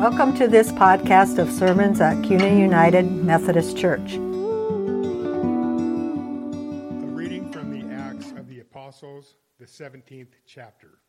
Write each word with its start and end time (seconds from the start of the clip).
Welcome 0.00 0.34
to 0.36 0.48
this 0.48 0.72
podcast 0.72 1.36
of 1.36 1.52
sermons 1.52 2.00
at 2.00 2.24
Cuna 2.24 2.58
United 2.58 3.12
Methodist 3.12 3.76
Church. 3.76 4.14
A 4.14 4.18
reading 7.12 7.52
from 7.52 7.70
the 7.70 7.84
Acts 7.94 8.30
of 8.30 8.48
the 8.48 8.60
Apostles, 8.60 9.34
the 9.58 9.66
17th 9.66 10.30
chapter. 10.46 11.00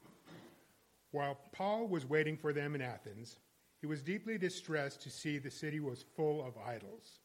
While 1.11 1.39
Paul 1.53 1.87
was 1.87 2.05
waiting 2.05 2.35
for 2.35 2.51
them 2.51 2.75
in 2.75 2.81
Athens, 2.81 3.37
he 3.79 3.87
was 3.87 4.01
deeply 4.01 4.37
distressed 4.37 5.01
to 5.03 5.09
see 5.09 5.37
the 5.37 5.49
city 5.49 5.79
was 5.79 6.03
full 6.17 6.45
of 6.45 6.57
idols. 6.57 7.21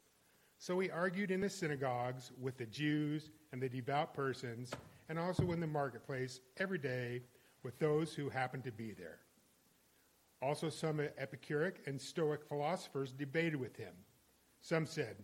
So 0.59 0.79
he 0.79 0.89
argued 0.89 1.33
in 1.33 1.41
the 1.41 1.51
synagogues 1.51 2.31
with 2.41 2.57
the 2.59 2.67
Jews 2.67 3.31
and 3.51 3.61
the 3.61 3.69
devout 3.69 4.15
persons, 4.15 4.71
and 5.09 5.19
also 5.19 5.51
in 5.51 5.59
the 5.59 5.67
marketplace 5.67 6.39
every 6.59 6.79
day 6.79 7.23
with 7.65 7.77
those 7.81 8.15
who 8.15 8.29
happened 8.29 8.63
to 8.63 8.71
be 8.71 8.93
there. 8.93 9.19
Also, 10.43 10.69
some 10.69 11.01
Epicurean 11.01 11.73
and 11.87 12.01
Stoic 12.01 12.45
philosophers 12.47 13.13
debated 13.13 13.57
with 13.57 13.77
him. 13.77 13.93
Some 14.61 14.87
said, 14.87 15.17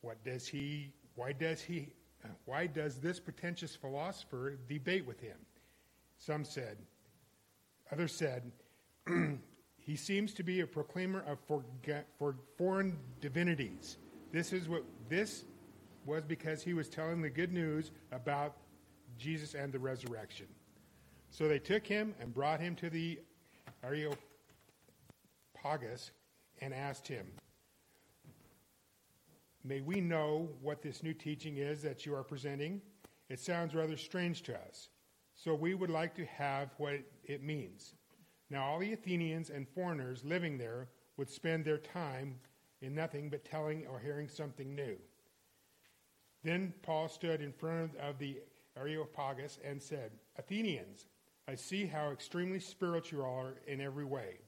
"What 0.00 0.22
does 0.24 0.48
he? 0.48 0.92
Why 1.14 1.32
does 1.32 1.60
he? 1.60 1.92
Why 2.44 2.66
does 2.66 3.00
this 3.00 3.20
pretentious 3.20 3.76
philosopher 3.76 4.56
debate 4.68 5.06
with 5.06 5.20
him?" 5.20 5.36
Some 6.18 6.44
said. 6.44 6.78
Others 7.92 8.14
said, 8.14 8.52
"He 9.78 9.96
seems 9.96 10.32
to 10.34 10.42
be 10.42 10.60
a 10.60 10.66
proclaimer 10.66 11.20
of 11.22 11.38
for, 11.40 11.64
for 12.18 12.36
foreign 12.56 12.98
divinities." 13.20 13.98
This 14.32 14.52
is 14.52 14.68
what 14.68 14.84
this 15.08 15.44
was 16.06 16.24
because 16.24 16.62
he 16.62 16.72
was 16.72 16.88
telling 16.88 17.20
the 17.20 17.30
good 17.30 17.52
news 17.52 17.90
about 18.10 18.56
Jesus 19.18 19.54
and 19.54 19.72
the 19.72 19.78
resurrection. 19.78 20.46
So 21.30 21.46
they 21.46 21.58
took 21.58 21.86
him 21.86 22.14
and 22.20 22.32
brought 22.32 22.60
him 22.60 22.74
to 22.76 22.88
the 22.88 23.20
Areopagus 23.82 24.29
and 26.60 26.74
asked 26.74 27.08
him, 27.08 27.26
May 29.62 29.80
we 29.80 30.00
know 30.00 30.48
what 30.62 30.82
this 30.82 31.02
new 31.02 31.12
teaching 31.12 31.58
is 31.58 31.82
that 31.82 32.06
you 32.06 32.14
are 32.14 32.22
presenting? 32.22 32.80
It 33.28 33.40
sounds 33.40 33.74
rather 33.74 33.96
strange 33.96 34.42
to 34.44 34.54
us. 34.54 34.88
So 35.34 35.54
we 35.54 35.74
would 35.74 35.90
like 35.90 36.14
to 36.16 36.24
have 36.24 36.70
what 36.78 37.00
it 37.24 37.42
means. 37.42 37.94
Now, 38.48 38.64
all 38.64 38.78
the 38.78 38.92
Athenians 38.92 39.50
and 39.50 39.68
foreigners 39.68 40.24
living 40.24 40.58
there 40.58 40.88
would 41.16 41.30
spend 41.30 41.64
their 41.64 41.78
time 41.78 42.36
in 42.80 42.94
nothing 42.94 43.28
but 43.28 43.44
telling 43.44 43.86
or 43.86 43.98
hearing 44.00 44.28
something 44.28 44.74
new. 44.74 44.96
Then 46.42 46.72
Paul 46.82 47.08
stood 47.08 47.42
in 47.42 47.52
front 47.52 47.96
of 47.96 48.18
the 48.18 48.38
Areopagus 48.76 49.58
and 49.62 49.82
said, 49.82 50.12
Athenians, 50.38 51.06
I 51.46 51.54
see 51.54 51.86
how 51.86 52.10
extremely 52.10 52.60
spiritual 52.60 53.18
you 53.18 53.24
are 53.24 53.54
in 53.66 53.80
every 53.80 54.04
way. 54.04 54.38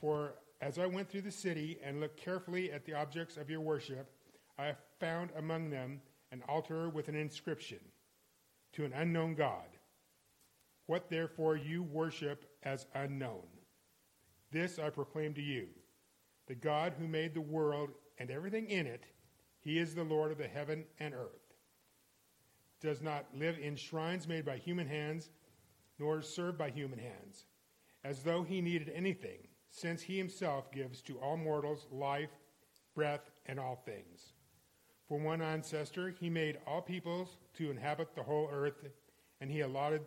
For 0.00 0.34
as 0.64 0.78
I 0.78 0.86
went 0.86 1.10
through 1.10 1.20
the 1.20 1.30
city 1.30 1.78
and 1.84 2.00
looked 2.00 2.16
carefully 2.16 2.72
at 2.72 2.86
the 2.86 2.94
objects 2.94 3.36
of 3.36 3.50
your 3.50 3.60
worship, 3.60 4.10
I 4.58 4.74
found 4.98 5.28
among 5.36 5.68
them 5.68 6.00
an 6.32 6.42
altar 6.48 6.88
with 6.88 7.08
an 7.08 7.14
inscription 7.14 7.80
to 8.72 8.86
an 8.86 8.94
unknown 8.94 9.34
God. 9.34 9.66
What 10.86 11.10
therefore 11.10 11.56
you 11.56 11.82
worship 11.82 12.46
as 12.62 12.86
unknown? 12.94 13.42
This 14.52 14.78
I 14.78 14.88
proclaim 14.88 15.34
to 15.34 15.42
you 15.42 15.68
the 16.46 16.54
God 16.54 16.94
who 16.98 17.08
made 17.08 17.34
the 17.34 17.42
world 17.42 17.90
and 18.18 18.30
everything 18.30 18.70
in 18.70 18.86
it, 18.86 19.04
he 19.60 19.78
is 19.78 19.94
the 19.94 20.04
Lord 20.04 20.32
of 20.32 20.38
the 20.38 20.48
heaven 20.48 20.84
and 20.98 21.12
earth. 21.12 21.54
Does 22.80 23.02
not 23.02 23.26
live 23.34 23.58
in 23.58 23.76
shrines 23.76 24.26
made 24.26 24.46
by 24.46 24.56
human 24.56 24.86
hands, 24.86 25.28
nor 25.98 26.20
is 26.20 26.28
served 26.28 26.56
by 26.56 26.70
human 26.70 26.98
hands, 26.98 27.44
as 28.02 28.22
though 28.22 28.42
he 28.42 28.62
needed 28.62 28.90
anything, 28.94 29.48
since 29.74 30.02
he 30.02 30.16
himself 30.16 30.70
gives 30.70 31.02
to 31.02 31.18
all 31.18 31.36
mortals 31.36 31.86
life, 31.90 32.30
breath, 32.94 33.28
and 33.46 33.58
all 33.58 33.82
things. 33.84 34.32
For 35.08 35.18
one 35.18 35.42
ancestor, 35.42 36.10
he 36.10 36.30
made 36.30 36.58
all 36.64 36.80
peoples 36.80 37.36
to 37.54 37.72
inhabit 37.72 38.14
the 38.14 38.22
whole 38.22 38.48
earth, 38.52 38.84
and 39.40 39.50
he 39.50 39.62
allotted 39.62 40.02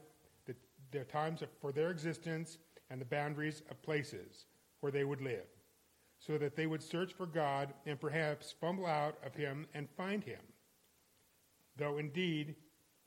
the, 0.46 0.56
their 0.92 1.04
times 1.04 1.44
for 1.60 1.74
their 1.74 1.92
existence 1.92 2.60
and 2.90 3.02
the 3.02 3.06
boundaries 3.06 3.62
of 3.70 3.82
places 3.82 4.46
where 4.80 4.92
they 4.92 5.04
would 5.04 5.22
live, 5.22 5.46
so 6.18 6.38
that 6.38 6.56
they 6.56 6.66
would 6.66 6.82
search 6.82 7.12
for 7.14 7.26
God 7.26 7.74
and 7.86 8.00
perhaps 8.00 8.56
fumble 8.62 8.86
out 8.86 9.18
of 9.26 9.36
him 9.36 9.68
and 9.74 9.90
find 9.98 10.24
him. 10.24 10.40
Though 11.76 11.98
indeed 11.98 12.56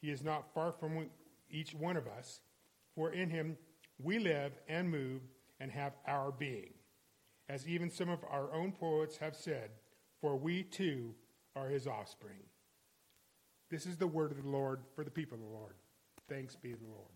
he 0.03 0.11
is 0.11 0.23
not 0.23 0.53
far 0.53 0.73
from 0.73 1.07
each 1.49 1.75
one 1.75 1.97
of 1.97 2.07
us, 2.07 2.41
for 2.95 3.13
in 3.13 3.31
him 3.31 3.57
we 3.99 4.19
live 4.19 4.53
and 4.69 4.91
move 4.91 5.23
and 5.61 5.71
have 5.71 5.93
our 6.07 6.33
being. 6.33 6.73
As 7.49 7.69
even 7.69 7.91
some 7.91 8.09
of 8.09 8.25
our 8.31 8.53
own 8.55 8.73
poets 8.73 9.19
have 9.19 9.37
said, 9.37 9.71
for 10.21 10.37
we 10.37 10.63
too 10.63 11.15
are 11.55 11.69
his 11.69 11.87
offspring. 11.87 12.43
This 13.71 13.87
is 13.87 13.97
the 13.97 14.07
word 14.07 14.33
of 14.33 14.43
the 14.43 14.49
Lord 14.49 14.81
for 14.95 15.05
the 15.05 15.11
people 15.11 15.37
of 15.37 15.45
the 15.45 15.51
Lord. 15.51 15.75
Thanks 16.29 16.57
be 16.57 16.71
to 16.71 16.77
the 16.77 16.87
Lord. 16.87 17.11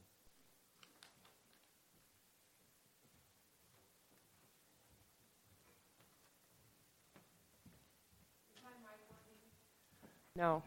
No. 10.37 10.65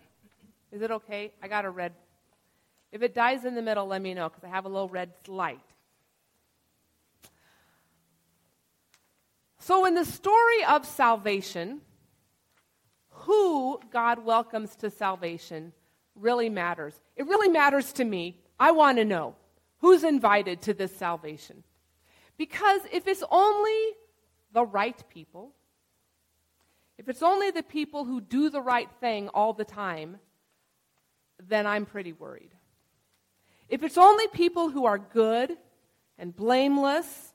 Is 0.71 0.81
it 0.81 0.91
okay? 0.91 1.33
I 1.43 1.49
got 1.49 1.65
a 1.65 1.69
red. 1.69 1.91
If 2.93 3.01
it 3.01 3.13
dies 3.13 3.43
in 3.43 3.53
the 3.53 3.61
middle, 3.61 3.85
let 3.85 4.01
me 4.01 4.13
know 4.13 4.29
because 4.29 4.45
I 4.45 4.47
have 4.47 4.63
a 4.63 4.69
little 4.69 4.87
red 4.87 5.11
light. 5.27 5.59
So, 9.67 9.83
in 9.83 9.95
the 9.95 10.05
story 10.05 10.63
of 10.63 10.85
salvation, 10.85 11.81
who 13.09 13.81
God 13.91 14.23
welcomes 14.23 14.77
to 14.77 14.89
salvation 14.89 15.73
really 16.15 16.47
matters. 16.47 16.97
It 17.17 17.27
really 17.27 17.49
matters 17.49 17.91
to 17.99 18.05
me. 18.05 18.39
I 18.57 18.71
want 18.71 18.97
to 18.97 19.03
know 19.03 19.35
who's 19.79 20.05
invited 20.05 20.61
to 20.61 20.73
this 20.73 20.95
salvation. 20.95 21.65
Because 22.37 22.79
if 22.93 23.07
it's 23.07 23.25
only 23.29 23.77
the 24.53 24.63
right 24.63 25.03
people, 25.09 25.51
if 26.97 27.09
it's 27.09 27.21
only 27.21 27.51
the 27.51 27.61
people 27.61 28.05
who 28.05 28.21
do 28.21 28.49
the 28.49 28.61
right 28.61 28.89
thing 29.01 29.27
all 29.33 29.51
the 29.51 29.65
time, 29.65 30.15
then 31.45 31.67
I'm 31.67 31.85
pretty 31.85 32.13
worried. 32.13 32.55
If 33.67 33.83
it's 33.83 33.97
only 33.97 34.29
people 34.29 34.69
who 34.69 34.85
are 34.85 34.97
good 34.97 35.57
and 36.17 36.33
blameless 36.33 37.26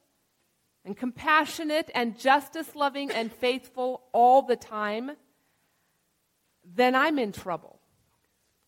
and 0.84 0.97
compassionate 0.97 1.91
and 1.94 2.19
justice 2.19 2.75
loving 2.75 3.10
and 3.10 3.32
faithful 3.32 4.03
all 4.12 4.43
the 4.43 4.56
time, 4.56 5.12
then 6.65 6.94
I'm 6.94 7.19
in 7.19 7.32
trouble. 7.32 7.78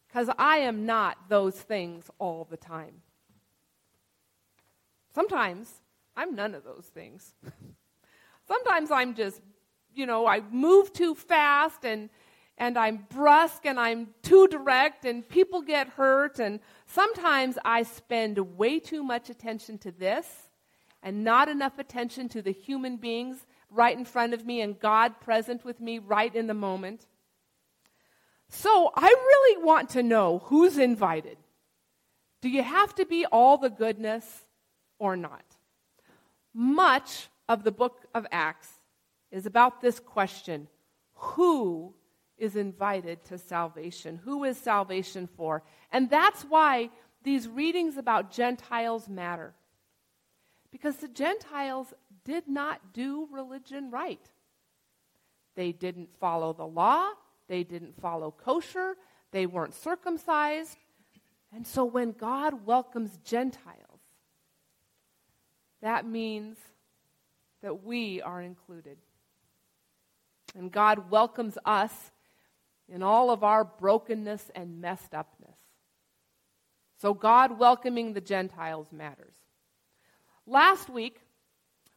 Because 0.09 0.31
I 0.39 0.59
am 0.59 0.87
not 0.87 1.29
those 1.29 1.57
things 1.57 2.09
all 2.19 2.47
the 2.49 2.57
time. 2.57 3.03
Sometimes 5.13 5.73
I'm 6.17 6.35
none 6.35 6.55
of 6.55 6.63
those 6.63 6.87
things. 6.87 7.35
Sometimes 8.49 8.91
I'm 8.91 9.15
just, 9.15 9.41
you 9.93 10.07
know, 10.07 10.27
I 10.27 10.41
move 10.51 10.93
too 10.93 11.15
fast 11.15 11.85
and 11.85 12.11
and 12.57 12.79
I'm 12.79 13.07
brusque 13.11 13.67
and 13.67 13.81
I'm 13.81 14.15
too 14.23 14.47
direct 14.47 15.05
and 15.05 15.29
people 15.29 15.61
get 15.61 15.89
hurt 15.89 16.39
and 16.39 16.61
sometimes 16.87 17.59
I 17.65 17.83
spend 17.83 18.39
way 18.57 18.79
too 18.79 19.03
much 19.03 19.29
attention 19.29 19.77
to 19.79 19.91
this 19.91 20.44
and 21.04 21.22
not 21.22 21.50
enough 21.50 21.78
attention 21.78 22.31
to 22.31 22.42
the 22.42 22.50
human 22.50 22.97
beings 22.97 23.47
right 23.70 23.97
in 23.97 24.06
front 24.06 24.32
of 24.32 24.47
me 24.47 24.62
and 24.62 24.81
God 24.81 25.20
present 25.20 25.65
with 25.65 25.78
me 25.78 25.98
right 25.98 26.34
in 26.34 26.47
the 26.47 26.54
moment. 26.54 27.06
So 28.48 28.91
I 28.97 29.06
really 29.06 29.62
want 29.62 29.91
to 29.91 30.03
know 30.03 30.41
who's 30.47 30.78
invited. 30.78 31.37
Do 32.41 32.48
you 32.48 32.62
have 32.62 32.94
to 32.94 33.04
be 33.04 33.26
all 33.26 33.59
the 33.59 33.70
goodness 33.70 34.25
or 34.98 35.15
not? 35.15 35.44
Much 36.54 37.28
of 37.48 37.65
the 37.65 37.72
book 37.72 38.06
of 38.15 38.26
Acts 38.32 38.71
is 39.30 39.45
about 39.45 39.83
this 39.83 40.00
question 40.00 40.68
who 41.16 41.95
is 42.39 42.57
invited 42.57 43.24
to 43.27 43.39
salvation? 43.39 44.21
Who 44.24 44.45
is 44.45 44.57
salvation 44.57 45.28
for? 45.36 45.62
And 45.92 46.09
that's 46.09 46.42
why 46.42 46.91
these 47.22 47.47
readings 47.47 47.97
about 47.97 48.33
Gentiles 48.33 49.09
matter. 49.09 49.54
Because 50.74 50.97
the 50.97 51.06
Gentiles 51.06 51.94
did 52.24 52.48
not 52.48 52.92
do 52.92 53.28
religion 53.30 53.92
right. 53.92 54.28
They 55.54 55.71
didn't 55.71 56.09
follow 56.18 56.53
the 56.53 56.66
law, 56.66 57.10
they 57.47 57.62
didn't 57.62 58.00
follow 58.00 58.32
kosher, 58.32 58.97
they 59.30 59.47
weren't 59.47 59.76
circumcised. 59.76 60.76
And 61.54 61.65
so 61.65 61.84
when 61.84 62.10
God 62.10 62.66
welcomes 62.66 63.21
Gentiles, 63.24 64.00
that 65.80 66.09
means 66.09 66.56
that 67.62 67.84
we 67.84 68.21
are 68.21 68.42
included. 68.42 68.98
And 70.56 70.72
God 70.72 71.09
welcomes 71.09 71.56
us 71.65 72.10
in 72.88 73.00
all 73.00 73.30
of 73.30 73.44
our 73.44 73.62
brokenness 73.62 74.50
and 74.56 74.80
messed 74.80 75.15
upness. 75.15 75.59
So, 77.00 77.15
God 77.15 77.60
welcoming 77.60 78.12
the 78.12 78.21
Gentiles 78.21 78.88
matters. 78.91 79.44
Last 80.47 80.91
week, 80.91 81.21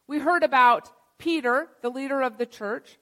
we 0.06 0.18
heard 0.18 0.42
about 0.42 0.90
Peter, 1.18 1.68
the 1.82 1.90
leader 1.90 2.22
of 2.22 2.38
the 2.38 2.46
church, 2.46 2.98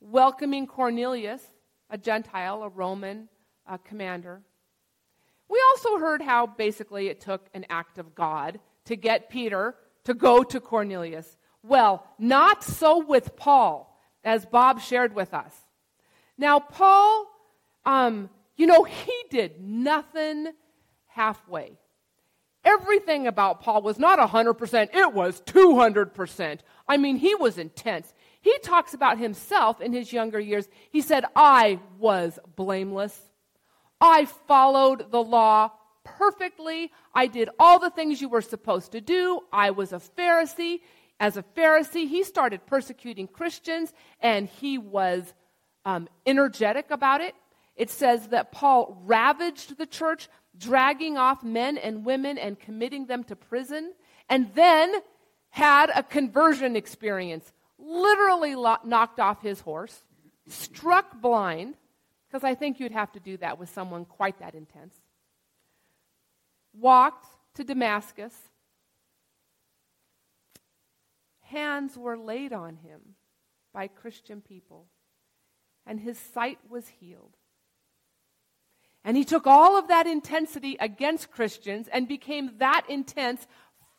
welcoming 0.00 0.66
Cornelius, 0.66 1.42
a 1.88 1.96
Gentile, 1.96 2.64
a 2.64 2.68
Roman 2.68 3.28
uh, 3.64 3.76
commander. 3.76 4.42
We 5.48 5.62
also 5.70 5.98
heard 5.98 6.20
how 6.20 6.48
basically 6.48 7.06
it 7.06 7.20
took 7.20 7.46
an 7.54 7.64
act 7.70 7.98
of 7.98 8.16
God 8.16 8.58
to 8.86 8.96
get 8.96 9.30
Peter 9.30 9.76
to 10.02 10.14
go 10.14 10.42
to 10.42 10.60
Cornelius. 10.60 11.36
Well, 11.62 12.04
not 12.18 12.64
so 12.64 13.04
with 13.04 13.36
Paul, 13.36 13.96
as 14.24 14.46
Bob 14.46 14.80
shared 14.80 15.14
with 15.14 15.32
us. 15.32 15.54
Now, 16.36 16.58
Paul, 16.58 17.26
um, 17.84 18.30
you 18.56 18.66
know, 18.66 18.82
he 18.82 19.14
did 19.30 19.60
nothing 19.60 20.48
halfway. 21.06 21.78
Everything 22.64 23.26
about 23.26 23.60
Paul 23.60 23.82
was 23.82 23.98
not 23.98 24.18
100%, 24.18 24.94
it 24.94 25.12
was 25.12 25.40
200%. 25.42 26.60
I 26.86 26.96
mean, 26.96 27.16
he 27.16 27.34
was 27.34 27.58
intense. 27.58 28.12
He 28.40 28.56
talks 28.62 28.94
about 28.94 29.18
himself 29.18 29.80
in 29.80 29.92
his 29.92 30.12
younger 30.12 30.40
years. 30.40 30.68
He 30.90 31.00
said, 31.00 31.24
I 31.34 31.80
was 31.98 32.38
blameless. 32.56 33.18
I 34.00 34.26
followed 34.26 35.10
the 35.10 35.22
law 35.22 35.72
perfectly. 36.04 36.90
I 37.14 37.26
did 37.26 37.50
all 37.58 37.78
the 37.78 37.90
things 37.90 38.20
you 38.20 38.28
were 38.28 38.42
supposed 38.42 38.92
to 38.92 39.00
do. 39.00 39.40
I 39.52 39.70
was 39.70 39.92
a 39.92 40.00
Pharisee. 40.16 40.80
As 41.20 41.36
a 41.36 41.42
Pharisee, 41.42 42.08
he 42.08 42.22
started 42.22 42.64
persecuting 42.66 43.26
Christians 43.26 43.92
and 44.20 44.48
he 44.48 44.78
was 44.78 45.34
um, 45.84 46.08
energetic 46.26 46.90
about 46.90 47.20
it. 47.20 47.34
It 47.74 47.90
says 47.90 48.28
that 48.28 48.52
Paul 48.52 49.00
ravaged 49.04 49.78
the 49.78 49.86
church, 49.86 50.28
dragging 50.58 51.16
off 51.16 51.42
men 51.42 51.78
and 51.78 52.04
women 52.04 52.36
and 52.36 52.58
committing 52.58 53.06
them 53.06 53.24
to 53.24 53.36
prison, 53.36 53.94
and 54.28 54.52
then 54.54 54.92
had 55.50 55.90
a 55.94 56.02
conversion 56.02 56.76
experience. 56.76 57.52
Literally 57.78 58.54
lo- 58.54 58.76
knocked 58.84 59.20
off 59.20 59.40
his 59.40 59.60
horse, 59.60 60.02
struck 60.48 61.20
blind, 61.20 61.74
because 62.26 62.44
I 62.44 62.54
think 62.54 62.80
you'd 62.80 62.92
have 62.92 63.12
to 63.12 63.20
do 63.20 63.36
that 63.38 63.58
with 63.58 63.70
someone 63.70 64.04
quite 64.04 64.40
that 64.40 64.54
intense. 64.54 64.94
Walked 66.74 67.26
to 67.54 67.64
Damascus. 67.64 68.34
Hands 71.40 71.96
were 71.96 72.18
laid 72.18 72.52
on 72.52 72.76
him 72.76 73.00
by 73.72 73.86
Christian 73.86 74.42
people, 74.42 74.86
and 75.86 75.98
his 76.00 76.18
sight 76.18 76.58
was 76.68 76.88
healed. 76.88 77.37
And 79.08 79.16
he 79.16 79.24
took 79.24 79.46
all 79.46 79.78
of 79.78 79.88
that 79.88 80.06
intensity 80.06 80.76
against 80.78 81.30
Christians 81.30 81.88
and 81.90 82.06
became 82.06 82.50
that 82.58 82.84
intense 82.90 83.46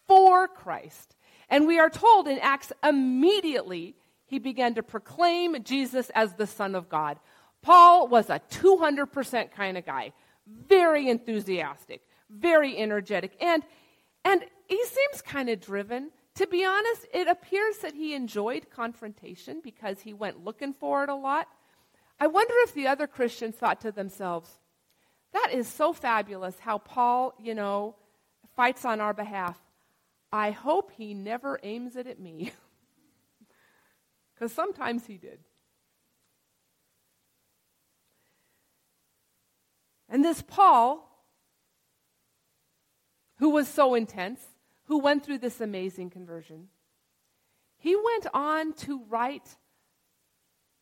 for 0.07 0.47
Christ. 0.47 1.15
And 1.49 1.65
we 1.65 1.79
are 1.79 1.89
told 1.89 2.27
in 2.27 2.37
Acts 2.37 2.71
immediately 2.83 3.95
he 4.27 4.37
began 4.37 4.75
to 4.75 4.83
proclaim 4.83 5.63
Jesus 5.63 6.11
as 6.13 6.35
the 6.35 6.45
Son 6.45 6.75
of 6.75 6.89
God. 6.89 7.19
Paul 7.63 8.07
was 8.07 8.29
a 8.29 8.39
200% 8.51 9.51
kind 9.51 9.79
of 9.79 9.85
guy, 9.87 10.13
very 10.45 11.09
enthusiastic, 11.09 12.03
very 12.29 12.77
energetic, 12.77 13.35
and, 13.41 13.63
and 14.23 14.45
he 14.67 14.85
seems 14.85 15.23
kind 15.23 15.49
of 15.49 15.59
driven. 15.59 16.11
To 16.35 16.45
be 16.45 16.63
honest, 16.63 17.07
it 17.11 17.27
appears 17.27 17.79
that 17.79 17.95
he 17.95 18.13
enjoyed 18.13 18.69
confrontation 18.69 19.59
because 19.63 20.01
he 20.01 20.13
went 20.13 20.45
looking 20.45 20.71
for 20.71 21.03
it 21.03 21.09
a 21.09 21.15
lot. 21.15 21.47
I 22.19 22.27
wonder 22.27 22.53
if 22.57 22.75
the 22.75 22.85
other 22.85 23.07
Christians 23.07 23.55
thought 23.55 23.81
to 23.81 23.91
themselves, 23.91 24.59
that 25.33 25.49
is 25.53 25.67
so 25.67 25.93
fabulous 25.93 26.57
how 26.59 26.77
Paul, 26.77 27.33
you 27.39 27.55
know, 27.55 27.95
fights 28.55 28.85
on 28.85 28.99
our 28.99 29.13
behalf. 29.13 29.59
I 30.31 30.51
hope 30.51 30.91
he 30.91 31.13
never 31.13 31.59
aims 31.63 31.95
it 31.95 32.07
at 32.07 32.19
me. 32.19 32.51
Because 34.33 34.53
sometimes 34.53 35.05
he 35.05 35.17
did. 35.17 35.39
And 40.07 40.23
this 40.23 40.41
Paul, 40.41 41.25
who 43.39 43.49
was 43.49 43.67
so 43.67 43.95
intense, 43.95 44.41
who 44.85 44.99
went 44.99 45.25
through 45.25 45.39
this 45.39 45.59
amazing 45.59 46.09
conversion, 46.09 46.69
he 47.77 47.97
went 47.97 48.27
on 48.33 48.71
to 48.73 49.03
write 49.09 49.57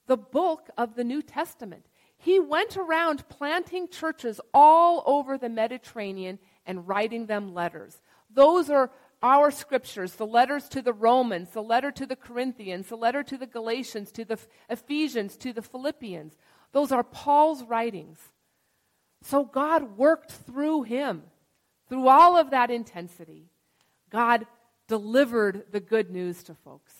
the 0.05 0.17
bulk 0.17 0.69
of 0.77 0.95
the 0.95 1.03
New 1.03 1.23
Testament. 1.23 1.85
He 2.18 2.40
went 2.40 2.75
around 2.75 3.28
planting 3.30 3.88
churches 3.88 4.42
all 4.54 5.04
over 5.06 5.38
the 5.38 5.50
Mediterranean 5.50 6.40
and 6.66 6.88
writing 6.88 7.28
them 7.28 7.54
letters. 7.54 8.02
Those 8.34 8.69
are 8.69 8.92
our 9.22 9.50
scriptures 9.50 10.14
the 10.14 10.25
letters 10.25 10.68
to 10.69 10.81
the 10.81 10.94
Romans, 10.94 11.50
the 11.52 11.64
letter 11.64 11.92
to 11.92 12.06
the 12.06 12.16
Corinthians, 12.16 12.88
the 12.88 12.98
letter 12.98 13.24
to 13.24 13.38
the 13.38 13.48
Galatians, 13.48 14.12
to 14.12 14.25
the 14.25 14.40
Ephesians, 14.69 15.38
to 15.38 15.54
the 15.54 15.62
Philippians. 15.62 16.36
Those 16.72 16.92
are 16.92 17.04
Paul's 17.04 17.64
writings. 17.64 18.19
So 19.24 19.44
God 19.46 19.98
worked 19.98 20.31
through 20.31 20.84
him, 20.84 21.24
through 21.90 22.08
all 22.08 22.38
of 22.38 22.52
that 22.52 22.69
intensity. 22.69 23.50
God 24.10 24.46
delivered 24.88 25.66
the 25.72 25.80
good 25.80 26.12
news 26.12 26.44
to 26.44 26.54
folks. 26.54 26.94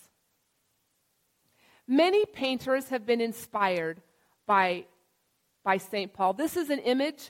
Many 1.88 2.26
painters 2.26 2.90
have 2.90 3.06
been 3.06 3.22
inspired 3.22 4.02
by, 4.46 4.86
by 5.68 5.76
St. 5.76 6.14
Paul. 6.14 6.32
This 6.32 6.56
is 6.56 6.70
an 6.70 6.80
image 6.80 7.30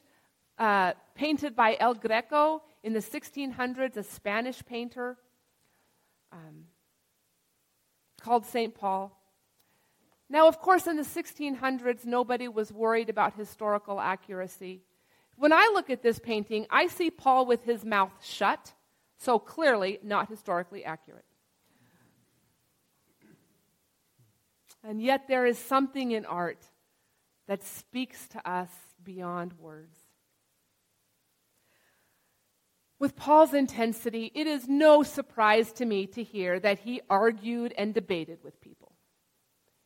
uh, 0.60 0.94
painted 1.16 1.56
by 1.56 1.76
El 1.80 1.96
Greco 1.96 2.62
in 2.84 2.94
the 2.94 3.00
1600s, 3.00 3.98
a 3.98 4.04
Spanish 4.04 4.64
painter 4.64 5.18
um, 6.32 6.66
called 8.22 8.46
St. 8.46 8.76
Paul. 8.76 9.20
Now, 10.30 10.48
of 10.48 10.60
course, 10.60 10.86
in 10.86 10.98
the 10.98 11.02
1600s, 11.02 12.06
nobody 12.06 12.48
was 12.48 12.72
worried 12.72 13.10
about 13.10 13.34
historical 13.34 14.00
accuracy. 14.00 14.84
When 15.36 15.52
I 15.52 15.72
look 15.74 15.90
at 15.90 16.04
this 16.04 16.20
painting, 16.20 16.68
I 16.70 16.86
see 16.86 17.10
Paul 17.10 17.48
with 17.48 17.64
his 17.64 17.84
mouth 17.84 18.14
shut, 18.22 18.72
so 19.18 19.40
clearly 19.40 19.98
not 20.04 20.30
historically 20.30 20.86
accurate. 20.86 21.26
And 24.84 25.02
yet, 25.02 25.28
there 25.28 25.48
is 25.48 25.58
something 25.58 26.12
in 26.12 26.24
art 26.24 26.64
that 27.48 27.64
speaks 27.64 28.28
to 28.30 28.50
us 28.50 28.70
beyond 29.04 29.54
words. 29.60 29.98
With 33.00 33.16
Paul's 33.16 33.54
intensity, 33.54 34.32
it 34.34 34.48
is 34.48 34.68
no 34.68 35.04
surprise 35.04 35.72
to 35.74 35.86
me 35.86 36.08
to 36.08 36.24
hear 36.24 36.60
that 36.60 36.80
he 36.80 37.02
argued 37.10 37.74
and 37.78 37.94
debated 37.94 38.40
with 38.44 38.60
people. 38.60 38.92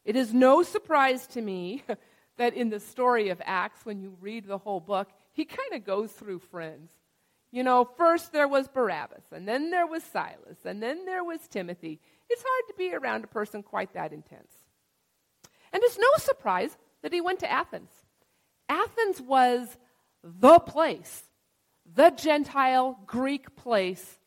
It 0.05 0.15
is 0.15 0.33
no 0.33 0.63
surprise 0.63 1.27
to 1.27 1.41
me 1.41 1.83
that 2.38 2.53
in 2.53 2.69
the 2.69 2.79
story 2.79 3.29
of 3.29 3.41
Acts, 3.43 3.86
when 3.86 4.00
you 4.00 4.15
read 4.21 4.47
the 4.47 4.57
whole 4.57 4.79
book, 4.79 5.09
he 5.33 5.45
kind 5.45 5.74
of 5.74 5.86
goes 5.86 6.12
through 6.12 6.39
friends. 6.39 6.91
You 7.51 7.63
know, 7.63 7.83
first 7.97 8.31
there 8.31 8.47
was 8.47 8.69
Barnabas, 8.69 9.25
and 9.31 9.45
then 9.45 9.71
there 9.71 9.86
was 9.86 10.03
Silas, 10.03 10.57
and 10.63 10.81
then 10.81 11.05
there 11.05 11.24
was 11.24 11.45
Timothy. 11.50 12.00
It's 12.29 12.43
hard 12.45 12.67
to 12.69 12.74
be 12.77 12.95
around 12.95 13.25
a 13.25 13.27
person 13.27 13.62
quite 13.62 13.93
that 13.93 14.13
intense. 14.13 14.53
And 15.74 15.83
it's 15.83 15.97
no 15.97 16.07
surprise 16.17 16.77
that 17.01 17.13
he 17.13 17.22
went 17.22 17.39
to 17.39 17.51
Athens. 17.51 17.89
Athens 18.70 19.22
was 19.22 19.77
the 20.24 20.60
place, 20.60 21.24
the 21.93 22.12
Gentile 22.12 23.00
Greek 23.05 23.55
place. 23.55 24.20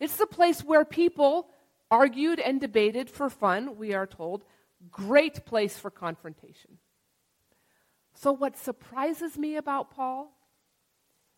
It's 0.00 0.16
the 0.16 0.26
place 0.26 0.62
where 0.62 0.84
people 0.84 1.48
argued 1.90 2.40
and 2.40 2.60
debated 2.60 3.10
for 3.10 3.28
fun, 3.28 3.76
we 3.76 3.92
are 3.92 4.06
told, 4.06 4.44
great 4.90 5.44
place 5.44 5.76
for 5.76 5.90
confrontation. 5.90 6.78
So, 8.14 8.32
what 8.32 8.56
surprises 8.56 9.36
me 9.36 9.56
about 9.56 9.90
Paul 9.90 10.34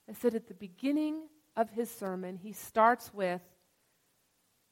is 0.08 0.18
that 0.18 0.34
at 0.34 0.48
the 0.48 0.54
beginning 0.54 1.22
of 1.56 1.70
his 1.70 1.90
sermon, 1.90 2.36
he 2.36 2.52
starts 2.52 3.12
with, 3.12 3.40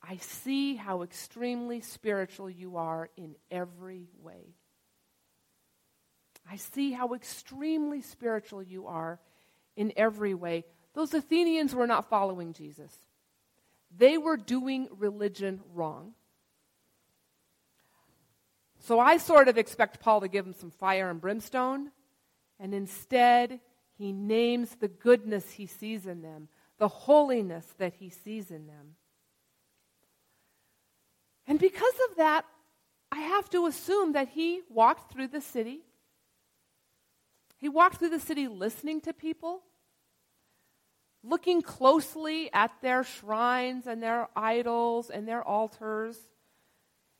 I 0.02 0.16
see 0.16 0.76
how 0.76 1.02
extremely 1.02 1.80
spiritual 1.80 2.50
you 2.50 2.76
are 2.76 3.08
in 3.16 3.34
every 3.50 4.08
way. 4.20 4.54
I 6.52 6.56
see 6.56 6.92
how 6.92 7.14
extremely 7.14 8.02
spiritual 8.02 8.62
you 8.62 8.86
are 8.86 9.18
in 9.74 9.90
every 9.96 10.34
way. 10.34 10.66
Those 10.92 11.14
Athenians 11.14 11.74
were 11.74 11.86
not 11.86 12.10
following 12.10 12.52
Jesus, 12.52 12.92
they 13.96 14.18
were 14.18 14.36
doing 14.36 14.88
religion 14.98 15.62
wrong. 15.72 16.12
So 18.80 19.00
I 19.00 19.16
sort 19.16 19.48
of 19.48 19.56
expect 19.56 20.00
Paul 20.00 20.20
to 20.20 20.28
give 20.28 20.44
him 20.44 20.52
some 20.52 20.70
fire 20.70 21.08
and 21.08 21.20
brimstone, 21.20 21.90
and 22.60 22.74
instead 22.74 23.60
he 23.96 24.12
names 24.12 24.74
the 24.74 24.88
goodness 24.88 25.52
he 25.52 25.66
sees 25.66 26.06
in 26.06 26.20
them, 26.20 26.48
the 26.76 26.88
holiness 26.88 27.64
that 27.78 27.94
he 27.94 28.10
sees 28.10 28.50
in 28.50 28.66
them. 28.66 28.96
And 31.46 31.58
because 31.58 31.94
of 32.10 32.16
that, 32.18 32.44
I 33.10 33.20
have 33.20 33.48
to 33.50 33.64
assume 33.66 34.12
that 34.12 34.28
he 34.28 34.60
walked 34.68 35.12
through 35.12 35.28
the 35.28 35.40
city. 35.40 35.80
He 37.62 37.68
walked 37.68 37.98
through 37.98 38.08
the 38.08 38.18
city 38.18 38.48
listening 38.48 39.00
to 39.02 39.12
people, 39.12 39.62
looking 41.22 41.62
closely 41.62 42.52
at 42.52 42.72
their 42.82 43.04
shrines 43.04 43.86
and 43.86 44.02
their 44.02 44.28
idols 44.34 45.10
and 45.10 45.28
their 45.28 45.44
altars 45.44 46.18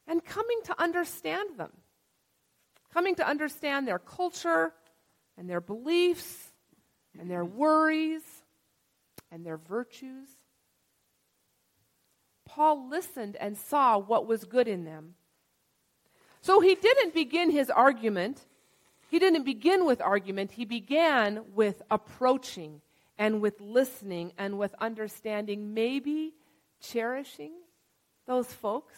and 0.08 0.24
coming 0.24 0.58
to 0.64 0.82
understand 0.82 1.58
them, 1.58 1.70
coming 2.92 3.14
to 3.14 3.24
understand 3.26 3.86
their 3.86 4.00
culture 4.00 4.72
and 5.38 5.48
their 5.48 5.60
beliefs 5.60 6.50
and 7.16 7.30
their 7.30 7.44
worries 7.44 8.22
and 9.30 9.46
their 9.46 9.58
virtues. 9.58 10.26
Paul 12.46 12.88
listened 12.88 13.36
and 13.36 13.56
saw 13.56 13.96
what 13.96 14.26
was 14.26 14.42
good 14.42 14.66
in 14.66 14.84
them. 14.84 15.14
So 16.40 16.58
he 16.58 16.74
didn't 16.74 17.14
begin 17.14 17.52
his 17.52 17.70
argument. 17.70 18.44
He 19.12 19.18
didn't 19.18 19.44
begin 19.44 19.84
with 19.84 20.00
argument. 20.00 20.52
He 20.52 20.64
began 20.64 21.42
with 21.54 21.82
approaching 21.90 22.80
and 23.18 23.42
with 23.42 23.60
listening 23.60 24.32
and 24.38 24.58
with 24.58 24.74
understanding, 24.80 25.74
maybe 25.74 26.32
cherishing 26.80 27.52
those 28.26 28.50
folks 28.50 28.96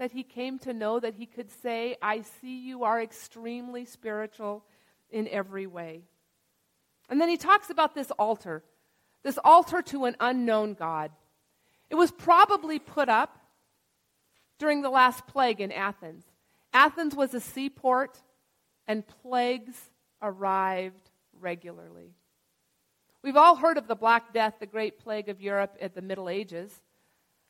that 0.00 0.10
he 0.10 0.24
came 0.24 0.58
to 0.58 0.72
know, 0.72 0.98
that 0.98 1.14
he 1.14 1.26
could 1.26 1.48
say, 1.62 1.96
I 2.02 2.22
see 2.22 2.58
you 2.58 2.82
are 2.82 3.00
extremely 3.00 3.84
spiritual 3.84 4.64
in 5.12 5.28
every 5.28 5.68
way. 5.68 6.02
And 7.08 7.20
then 7.20 7.28
he 7.28 7.36
talks 7.36 7.70
about 7.70 7.94
this 7.94 8.10
altar, 8.18 8.64
this 9.22 9.38
altar 9.44 9.80
to 9.80 10.06
an 10.06 10.16
unknown 10.18 10.74
God. 10.74 11.12
It 11.88 11.94
was 11.94 12.10
probably 12.10 12.80
put 12.80 13.08
up 13.08 13.38
during 14.58 14.82
the 14.82 14.90
last 14.90 15.28
plague 15.28 15.60
in 15.60 15.70
Athens. 15.70 16.24
Athens 16.72 17.14
was 17.14 17.32
a 17.32 17.38
seaport, 17.40 18.20
and 18.86 19.04
plagues 19.22 19.90
arrived 20.20 21.10
regularly. 21.40 22.14
We've 23.22 23.36
all 23.36 23.56
heard 23.56 23.78
of 23.78 23.86
the 23.86 23.94
Black 23.94 24.32
Death, 24.32 24.54
the 24.58 24.66
great 24.66 24.98
plague 24.98 25.28
of 25.28 25.40
Europe 25.40 25.76
at 25.80 25.94
the 25.94 26.02
Middle 26.02 26.28
Ages. 26.28 26.80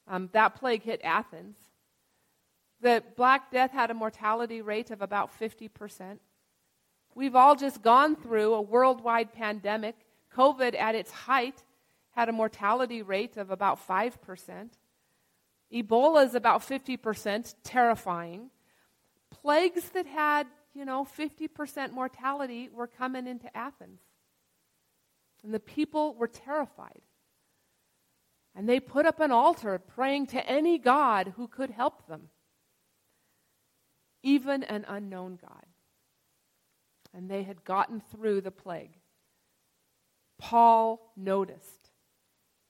Um, 0.06 0.28
that 0.32 0.56
plague 0.56 0.82
hit 0.82 1.00
Athens. 1.02 1.56
The 2.80 3.02
Black 3.16 3.50
Death 3.50 3.70
had 3.70 3.90
a 3.90 3.94
mortality 3.94 4.60
rate 4.60 4.90
of 4.90 5.00
about 5.00 5.30
50%. 5.38 6.18
We've 7.14 7.36
all 7.36 7.54
just 7.54 7.82
gone 7.82 8.16
through 8.16 8.54
a 8.54 8.60
worldwide 8.60 9.32
pandemic. 9.32 9.96
COVID, 10.36 10.74
at 10.74 10.94
its 10.94 11.10
height, 11.10 11.62
had 12.12 12.28
a 12.28 12.32
mortality 12.32 13.02
rate 13.02 13.36
of 13.36 13.50
about 13.50 13.86
5%. 13.86 14.70
Ebola 15.72 16.26
is 16.26 16.34
about 16.34 16.60
50%, 16.60 17.54
terrifying. 17.64 18.50
Plagues 19.30 19.88
that 19.90 20.06
had, 20.06 20.46
you 20.74 20.84
know, 20.84 21.06
50% 21.18 21.92
mortality 21.92 22.68
were 22.72 22.86
coming 22.86 23.26
into 23.26 23.54
Athens. 23.56 24.00
And 25.44 25.52
the 25.52 25.60
people 25.60 26.14
were 26.14 26.28
terrified. 26.28 27.02
And 28.54 28.68
they 28.68 28.80
put 28.80 29.06
up 29.06 29.20
an 29.20 29.32
altar 29.32 29.78
praying 29.78 30.26
to 30.28 30.46
any 30.48 30.78
God 30.78 31.34
who 31.36 31.48
could 31.48 31.70
help 31.70 32.06
them, 32.06 32.28
even 34.22 34.62
an 34.62 34.84
unknown 34.88 35.38
God. 35.40 35.66
And 37.14 37.30
they 37.30 37.42
had 37.42 37.64
gotten 37.64 38.00
through 38.00 38.42
the 38.42 38.50
plague. 38.50 38.98
Paul 40.38 41.12
noticed 41.16 41.90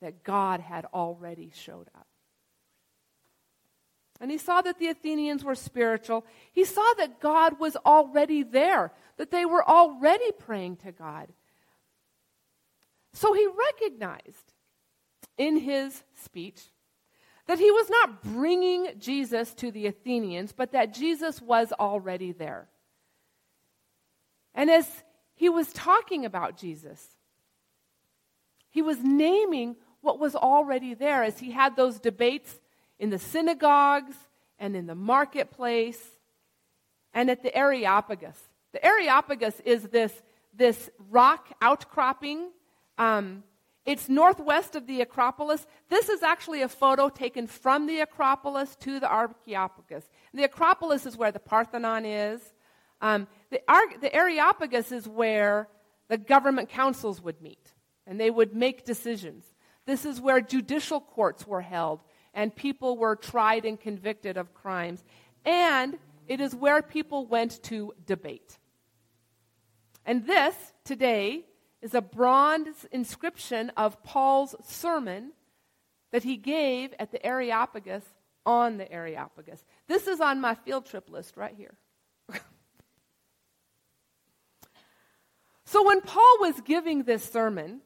that 0.00 0.24
God 0.24 0.60
had 0.60 0.84
already 0.86 1.52
showed 1.54 1.88
up. 1.94 2.06
And 4.22 4.30
he 4.30 4.38
saw 4.38 4.62
that 4.62 4.78
the 4.78 4.86
Athenians 4.86 5.42
were 5.42 5.56
spiritual. 5.56 6.24
He 6.52 6.64
saw 6.64 6.94
that 6.98 7.18
God 7.18 7.58
was 7.58 7.74
already 7.84 8.44
there, 8.44 8.92
that 9.16 9.32
they 9.32 9.44
were 9.44 9.68
already 9.68 10.30
praying 10.30 10.76
to 10.76 10.92
God. 10.92 11.26
So 13.14 13.32
he 13.32 13.48
recognized 13.48 14.52
in 15.36 15.56
his 15.56 16.04
speech 16.14 16.62
that 17.48 17.58
he 17.58 17.72
was 17.72 17.90
not 17.90 18.22
bringing 18.22 18.90
Jesus 19.00 19.54
to 19.54 19.72
the 19.72 19.88
Athenians, 19.88 20.52
but 20.52 20.70
that 20.70 20.94
Jesus 20.94 21.42
was 21.42 21.72
already 21.72 22.30
there. 22.30 22.68
And 24.54 24.70
as 24.70 24.88
he 25.34 25.48
was 25.48 25.72
talking 25.72 26.24
about 26.24 26.56
Jesus, 26.56 27.04
he 28.70 28.82
was 28.82 28.98
naming 29.02 29.74
what 30.00 30.20
was 30.20 30.36
already 30.36 30.94
there 30.94 31.24
as 31.24 31.40
he 31.40 31.50
had 31.50 31.74
those 31.74 31.98
debates 31.98 32.60
in 33.02 33.10
the 33.10 33.18
synagogues 33.18 34.14
and 34.60 34.76
in 34.76 34.86
the 34.86 34.94
marketplace 34.94 36.00
and 37.12 37.28
at 37.28 37.42
the 37.42 37.54
Areopagus. 37.54 38.38
The 38.70 38.82
Areopagus 38.86 39.58
is 39.64 39.82
this, 39.88 40.12
this 40.54 40.88
rock 41.10 41.48
outcropping. 41.60 42.52
Um, 42.98 43.42
it's 43.84 44.08
northwest 44.08 44.76
of 44.76 44.86
the 44.86 45.00
Acropolis. 45.00 45.66
This 45.88 46.08
is 46.08 46.22
actually 46.22 46.62
a 46.62 46.68
photo 46.68 47.08
taken 47.08 47.48
from 47.48 47.88
the 47.88 47.98
Acropolis 47.98 48.76
to 48.76 49.00
the 49.00 49.12
Areopagus. 49.12 50.08
The 50.32 50.44
Acropolis 50.44 51.04
is 51.04 51.16
where 51.16 51.32
the 51.32 51.40
Parthenon 51.40 52.06
is. 52.06 52.40
Um, 53.00 53.26
the, 53.50 53.60
the 54.00 54.14
Areopagus 54.14 54.92
is 54.92 55.08
where 55.08 55.66
the 56.06 56.18
government 56.18 56.68
councils 56.68 57.20
would 57.20 57.42
meet, 57.42 57.72
and 58.06 58.20
they 58.20 58.30
would 58.30 58.54
make 58.54 58.84
decisions. 58.84 59.44
This 59.86 60.04
is 60.06 60.20
where 60.20 60.40
judicial 60.40 61.00
courts 61.00 61.44
were 61.44 61.62
held 61.62 61.98
and 62.34 62.54
people 62.54 62.96
were 62.96 63.16
tried 63.16 63.64
and 63.64 63.80
convicted 63.80 64.36
of 64.36 64.54
crimes. 64.54 65.04
And 65.44 65.98
it 66.28 66.40
is 66.40 66.54
where 66.54 66.82
people 66.82 67.26
went 67.26 67.62
to 67.64 67.92
debate. 68.06 68.58
And 70.04 70.26
this, 70.26 70.54
today, 70.84 71.44
is 71.80 71.94
a 71.94 72.00
bronze 72.00 72.86
inscription 72.92 73.70
of 73.76 74.02
Paul's 74.02 74.54
sermon 74.64 75.32
that 76.12 76.22
he 76.22 76.36
gave 76.36 76.94
at 76.98 77.10
the 77.10 77.24
Areopagus 77.24 78.04
on 78.46 78.76
the 78.78 78.90
Areopagus. 78.90 79.64
This 79.88 80.06
is 80.06 80.20
on 80.20 80.40
my 80.40 80.54
field 80.54 80.86
trip 80.86 81.10
list 81.10 81.36
right 81.36 81.54
here. 81.56 81.74
so 85.64 85.86
when 85.86 86.00
Paul 86.00 86.36
was 86.40 86.60
giving 86.60 87.02
this 87.02 87.24
sermon, 87.24 87.80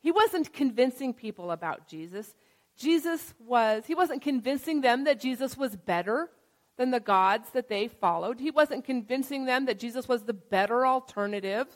he 0.00 0.10
wasn't 0.10 0.52
convincing 0.52 1.14
people 1.14 1.50
about 1.50 1.86
Jesus. 1.86 2.34
Jesus 2.80 3.34
was, 3.38 3.84
he 3.84 3.94
wasn't 3.94 4.22
convincing 4.22 4.80
them 4.80 5.04
that 5.04 5.20
Jesus 5.20 5.54
was 5.54 5.76
better 5.76 6.30
than 6.78 6.90
the 6.90 6.98
gods 6.98 7.50
that 7.50 7.68
they 7.68 7.88
followed. 7.88 8.40
He 8.40 8.50
wasn't 8.50 8.86
convincing 8.86 9.44
them 9.44 9.66
that 9.66 9.78
Jesus 9.78 10.08
was 10.08 10.22
the 10.22 10.32
better 10.32 10.86
alternative 10.86 11.66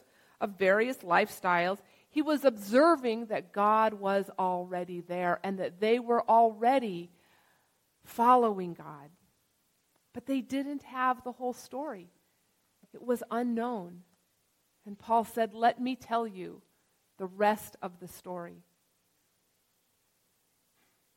of 0.41 0.59
various 0.59 0.99
lifestyles. 0.99 1.77
He 2.09 2.23
was 2.23 2.43
observing 2.43 3.27
that 3.27 3.53
God 3.53 3.93
was 3.93 4.31
already 4.39 5.03
there 5.03 5.41
and 5.45 5.59
that 5.59 5.79
they 5.79 5.99
were 5.99 6.27
already 6.27 7.11
following 8.07 8.73
God. 8.73 9.11
But 10.15 10.25
they 10.25 10.41
didn't 10.41 10.85
have 10.85 11.23
the 11.23 11.33
whole 11.33 11.53
story, 11.53 12.09
it 12.95 13.03
was 13.03 13.23
unknown. 13.31 14.05
And 14.87 14.99
Paul 14.99 15.25
said, 15.25 15.53
Let 15.53 15.79
me 15.79 15.97
tell 15.97 16.27
you 16.27 16.63
the 17.19 17.27
rest 17.27 17.77
of 17.83 18.01
the 18.01 18.09
story. 18.09 18.63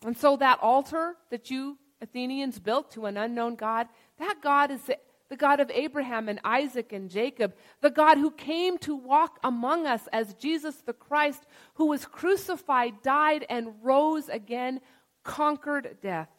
And 0.06 0.16
so 0.18 0.38
that 0.38 0.60
altar 0.62 1.16
that 1.32 1.50
you 1.50 1.78
Athenians 2.02 2.60
built 2.60 2.92
to 2.92 3.06
an 3.06 3.18
unknown 3.18 3.56
God, 3.56 3.88
that 4.20 4.38
God 4.42 4.72
is 4.72 4.82
the 5.30 5.36
God 5.36 5.60
of 5.60 5.70
Abraham 5.72 6.30
and 6.30 6.40
Isaac 6.44 6.94
and 6.94 7.10
Jacob, 7.10 7.54
the 7.82 7.90
God 7.90 8.18
who 8.18 8.32
came 8.32 8.78
to 8.80 8.96
walk 8.96 9.40
among 9.44 9.86
us 9.86 10.08
as 10.14 10.34
Jesus 10.36 10.76
the 10.86 10.94
Christ, 10.94 11.44
who 11.76 11.88
was 11.88 12.06
crucified, 12.06 13.02
died, 13.04 13.46
and 13.50 13.74
rose 13.82 14.30
again, 14.30 14.80
conquered 15.24 15.98
death. 16.02 16.30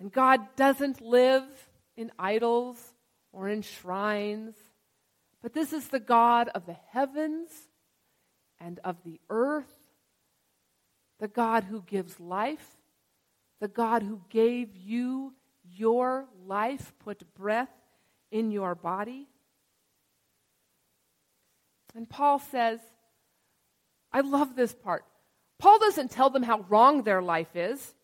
And 0.00 0.10
God 0.10 0.40
doesn't 0.56 1.00
live 1.00 1.44
in 1.96 2.10
idols 2.18 2.76
or 3.32 3.48
in 3.48 3.62
shrines. 3.62 4.56
But 5.42 5.52
this 5.52 5.72
is 5.72 5.88
the 5.88 6.00
God 6.00 6.48
of 6.48 6.66
the 6.66 6.76
heavens 6.90 7.50
and 8.58 8.80
of 8.82 8.96
the 9.04 9.20
earth, 9.30 9.72
the 11.24 11.28
God 11.28 11.64
who 11.64 11.80
gives 11.80 12.20
life, 12.20 12.76
the 13.58 13.66
God 13.66 14.02
who 14.02 14.20
gave 14.28 14.76
you 14.76 15.32
your 15.74 16.26
life, 16.46 16.92
put 16.98 17.22
breath 17.34 17.70
in 18.30 18.50
your 18.50 18.74
body. 18.74 19.26
And 21.94 22.06
Paul 22.06 22.40
says, 22.40 22.78
I 24.12 24.20
love 24.20 24.54
this 24.54 24.74
part. 24.74 25.06
Paul 25.58 25.78
doesn't 25.78 26.10
tell 26.10 26.28
them 26.28 26.42
how 26.42 26.66
wrong 26.68 27.04
their 27.04 27.22
life 27.22 27.56
is 27.56 27.94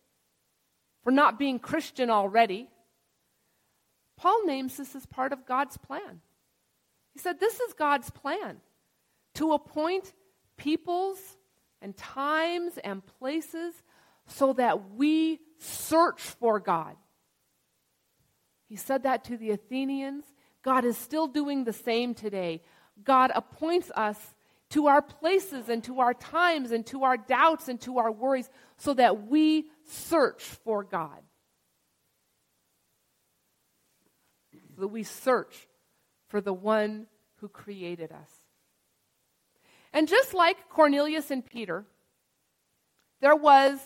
for 1.03 1.11
not 1.11 1.37
being 1.37 1.59
Christian 1.59 2.09
already. 2.09 2.69
Paul 4.17 4.47
names 4.47 4.77
this 4.77 4.95
as 4.95 5.05
part 5.05 5.31
of 5.31 5.45
God's 5.45 5.77
plan. 5.77 6.21
He 7.13 7.19
said, 7.19 7.39
This 7.39 7.59
is 7.59 7.73
God's 7.73 8.09
plan 8.09 8.61
to 9.35 9.53
appoint 9.53 10.11
peoples 10.57 11.19
and 11.81 11.95
times 11.97 12.77
and 12.83 13.05
places 13.19 13.73
so 14.27 14.53
that 14.53 14.91
we 14.91 15.39
search 15.57 16.21
for 16.21 16.59
God. 16.59 16.95
He 18.67 18.75
said 18.75 19.03
that 19.03 19.25
to 19.25 19.37
the 19.37 19.51
Athenians. 19.51 20.25
God 20.63 20.85
is 20.85 20.97
still 20.97 21.27
doing 21.27 21.63
the 21.63 21.73
same 21.73 22.13
today. 22.13 22.61
God 23.03 23.31
appoints 23.33 23.91
us 23.95 24.17
to 24.69 24.87
our 24.87 25.01
places 25.01 25.67
and 25.67 25.83
to 25.83 25.99
our 25.99 26.13
times 26.13 26.71
and 26.71 26.85
to 26.87 27.03
our 27.03 27.17
doubts 27.17 27.67
and 27.67 27.81
to 27.81 27.97
our 27.97 28.11
worries 28.11 28.49
so 28.77 28.93
that 28.93 29.27
we 29.27 29.65
search 29.85 30.43
for 30.43 30.83
God. 30.83 31.19
so 34.75 34.81
that 34.81 34.87
we 34.87 35.03
search 35.03 35.67
for 36.27 36.41
the 36.41 36.53
one 36.53 37.07
who 37.35 37.49
created 37.49 38.11
us. 38.11 38.40
And 39.93 40.07
just 40.07 40.33
like 40.33 40.69
Cornelius 40.69 41.31
and 41.31 41.45
Peter, 41.45 41.85
there 43.19 43.35
was 43.35 43.79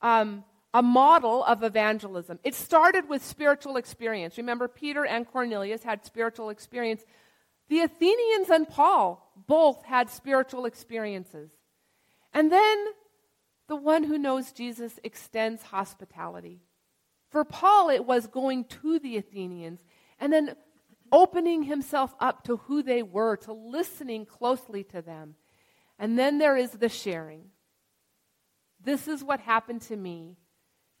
um, 0.00 0.44
a 0.74 0.82
model 0.82 1.44
of 1.44 1.62
evangelism. 1.62 2.38
It 2.44 2.54
started 2.54 3.08
with 3.08 3.24
spiritual 3.24 3.76
experience. 3.76 4.38
Remember, 4.38 4.68
Peter 4.68 5.04
and 5.04 5.30
Cornelius 5.30 5.82
had 5.82 6.04
spiritual 6.04 6.50
experience. 6.50 7.04
The 7.68 7.80
Athenians 7.80 8.50
and 8.50 8.68
Paul 8.68 9.32
both 9.46 9.84
had 9.84 10.10
spiritual 10.10 10.64
experiences. 10.64 11.50
And 12.32 12.50
then 12.50 12.86
the 13.68 13.76
one 13.76 14.04
who 14.04 14.18
knows 14.18 14.52
Jesus 14.52 14.98
extends 15.04 15.62
hospitality. 15.62 16.60
For 17.30 17.44
Paul, 17.44 17.88
it 17.88 18.04
was 18.04 18.26
going 18.26 18.64
to 18.64 18.98
the 18.98 19.16
Athenians 19.16 19.80
and 20.18 20.32
then 20.32 20.54
opening 21.10 21.62
himself 21.62 22.14
up 22.20 22.44
to 22.44 22.56
who 22.56 22.82
they 22.82 23.02
were, 23.02 23.36
to 23.36 23.52
listening 23.52 24.26
closely 24.26 24.84
to 24.84 25.02
them. 25.02 25.34
And 26.02 26.18
then 26.18 26.38
there 26.38 26.56
is 26.56 26.72
the 26.72 26.88
sharing. 26.88 27.44
This 28.82 29.06
is 29.06 29.22
what 29.22 29.38
happened 29.38 29.82
to 29.82 29.96
me. 29.96 30.36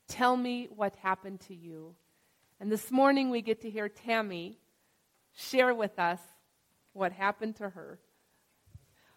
Tell 0.06 0.36
me 0.36 0.68
what 0.72 0.94
happened 0.94 1.40
to 1.48 1.54
you. 1.56 1.96
And 2.60 2.70
this 2.70 2.92
morning 2.92 3.28
we 3.30 3.42
get 3.42 3.62
to 3.62 3.70
hear 3.70 3.88
Tammy 3.88 4.60
share 5.34 5.74
with 5.74 5.98
us 5.98 6.20
what 6.92 7.10
happened 7.10 7.56
to 7.56 7.70
her. 7.70 7.98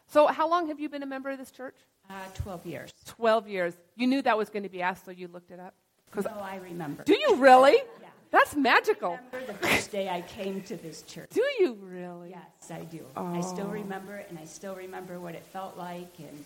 So, 0.07 0.25
how 0.25 0.49
long 0.49 0.69
have 0.69 0.79
you 0.79 0.89
been 0.89 1.03
a 1.03 1.05
member 1.05 1.29
of 1.29 1.37
this 1.37 1.51
church? 1.51 1.75
Uh, 2.09 2.13
12 2.33 2.65
years. 2.65 2.91
12 3.05 3.47
years. 3.47 3.75
You 3.95 4.07
knew 4.07 4.23
that 4.23 4.39
was 4.39 4.49
going 4.49 4.63
to 4.63 4.69
be 4.69 4.81
asked, 4.81 5.05
so 5.05 5.11
you 5.11 5.27
looked 5.27 5.51
it 5.51 5.59
up? 5.59 5.75
No, 6.15 6.31
I 6.31 6.55
remember. 6.55 7.03
Do 7.03 7.13
you 7.13 7.35
really? 7.35 7.77
That's 8.35 8.53
magical. 8.53 9.11
I 9.13 9.37
remember 9.37 9.53
the 9.53 9.67
first 9.69 9.91
day 9.93 10.09
I 10.09 10.19
came 10.19 10.61
to 10.63 10.75
this 10.75 11.03
church. 11.03 11.29
Do 11.31 11.41
you 11.57 11.77
really? 11.81 12.31
Yes, 12.31 12.69
I 12.69 12.81
do. 12.81 13.05
I 13.15 13.39
still 13.39 13.67
Oh. 13.67 13.69
remember, 13.69 14.15
and 14.27 14.37
I 14.37 14.43
still 14.43 14.75
remember 14.75 15.21
what 15.21 15.35
it 15.35 15.43
felt 15.53 15.77
like. 15.77 16.19
And 16.19 16.43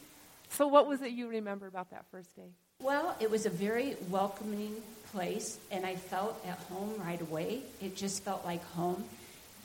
So, 0.52 0.68
what 0.68 0.86
was 0.86 1.02
it 1.02 1.14
you 1.14 1.28
remember 1.28 1.66
about 1.66 1.90
that 1.90 2.06
first 2.12 2.36
day? 2.36 2.52
well, 2.80 3.16
it 3.20 3.32
was 3.32 3.48
a 3.48 3.50
very 3.50 3.98
welcoming 4.10 4.84
place, 5.12 5.58
and 5.72 5.84
I 5.84 5.96
felt 5.96 6.40
at 6.46 6.60
home 6.70 6.94
right 7.00 7.22
away. 7.22 7.64
It 7.82 7.96
just 7.96 8.24
felt 8.24 8.46
like 8.46 8.64
home. 8.74 9.04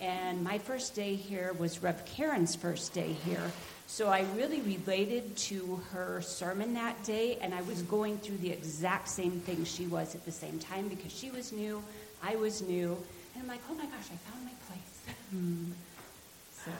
And 0.00 0.42
my 0.42 0.58
first 0.58 0.94
day 0.94 1.14
here 1.16 1.52
was 1.58 1.82
Rev 1.82 2.06
Karen's 2.06 2.56
first 2.56 2.94
day 2.94 3.12
here. 3.12 3.52
So 3.86 4.08
I 4.08 4.24
really 4.34 4.62
related 4.62 5.36
to 5.50 5.82
her 5.92 6.22
sermon 6.22 6.72
that 6.72 7.02
day, 7.04 7.36
and 7.42 7.54
I 7.54 7.60
was 7.62 7.80
mm-hmm. 7.80 7.90
going 7.90 8.18
through 8.18 8.38
the 8.38 8.50
exact 8.50 9.08
same 9.08 9.40
thing 9.40 9.64
she 9.64 9.86
was 9.86 10.14
at 10.14 10.24
the 10.24 10.32
same 10.32 10.58
time 10.58 10.88
because 10.88 11.12
she 11.12 11.30
was 11.30 11.52
new, 11.52 11.82
I 12.22 12.36
was 12.36 12.62
new, 12.62 12.96
and 13.34 13.42
I'm 13.42 13.48
like, 13.48 13.60
oh 13.70 13.74
my 13.74 13.84
gosh, 13.86 14.08
I 14.12 14.16
found 14.30 14.44
my 14.44 14.52
place. 14.68 15.00
so, 16.64 16.70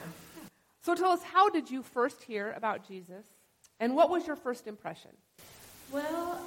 So, 0.81 0.95
tell 0.95 1.11
us, 1.11 1.23
how 1.23 1.49
did 1.49 1.69
you 1.69 1.81
first 1.83 2.23
hear 2.23 2.53
about 2.55 2.87
Jesus? 2.87 3.25
And 3.79 3.95
what 3.95 4.09
was 4.09 4.25
your 4.27 4.35
first 4.35 4.67
impression? 4.67 5.11
well, 5.91 6.39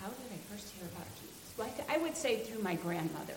how 0.00 0.06
did 0.08 0.32
I 0.32 0.38
first 0.54 0.70
hear 0.74 0.86
about 0.86 1.06
Jesus? 1.20 1.52
Well, 1.58 1.68
I 1.90 1.96
I 1.96 1.98
would 1.98 2.16
say 2.16 2.38
through 2.38 2.62
my 2.62 2.74
grandmother. 2.76 3.34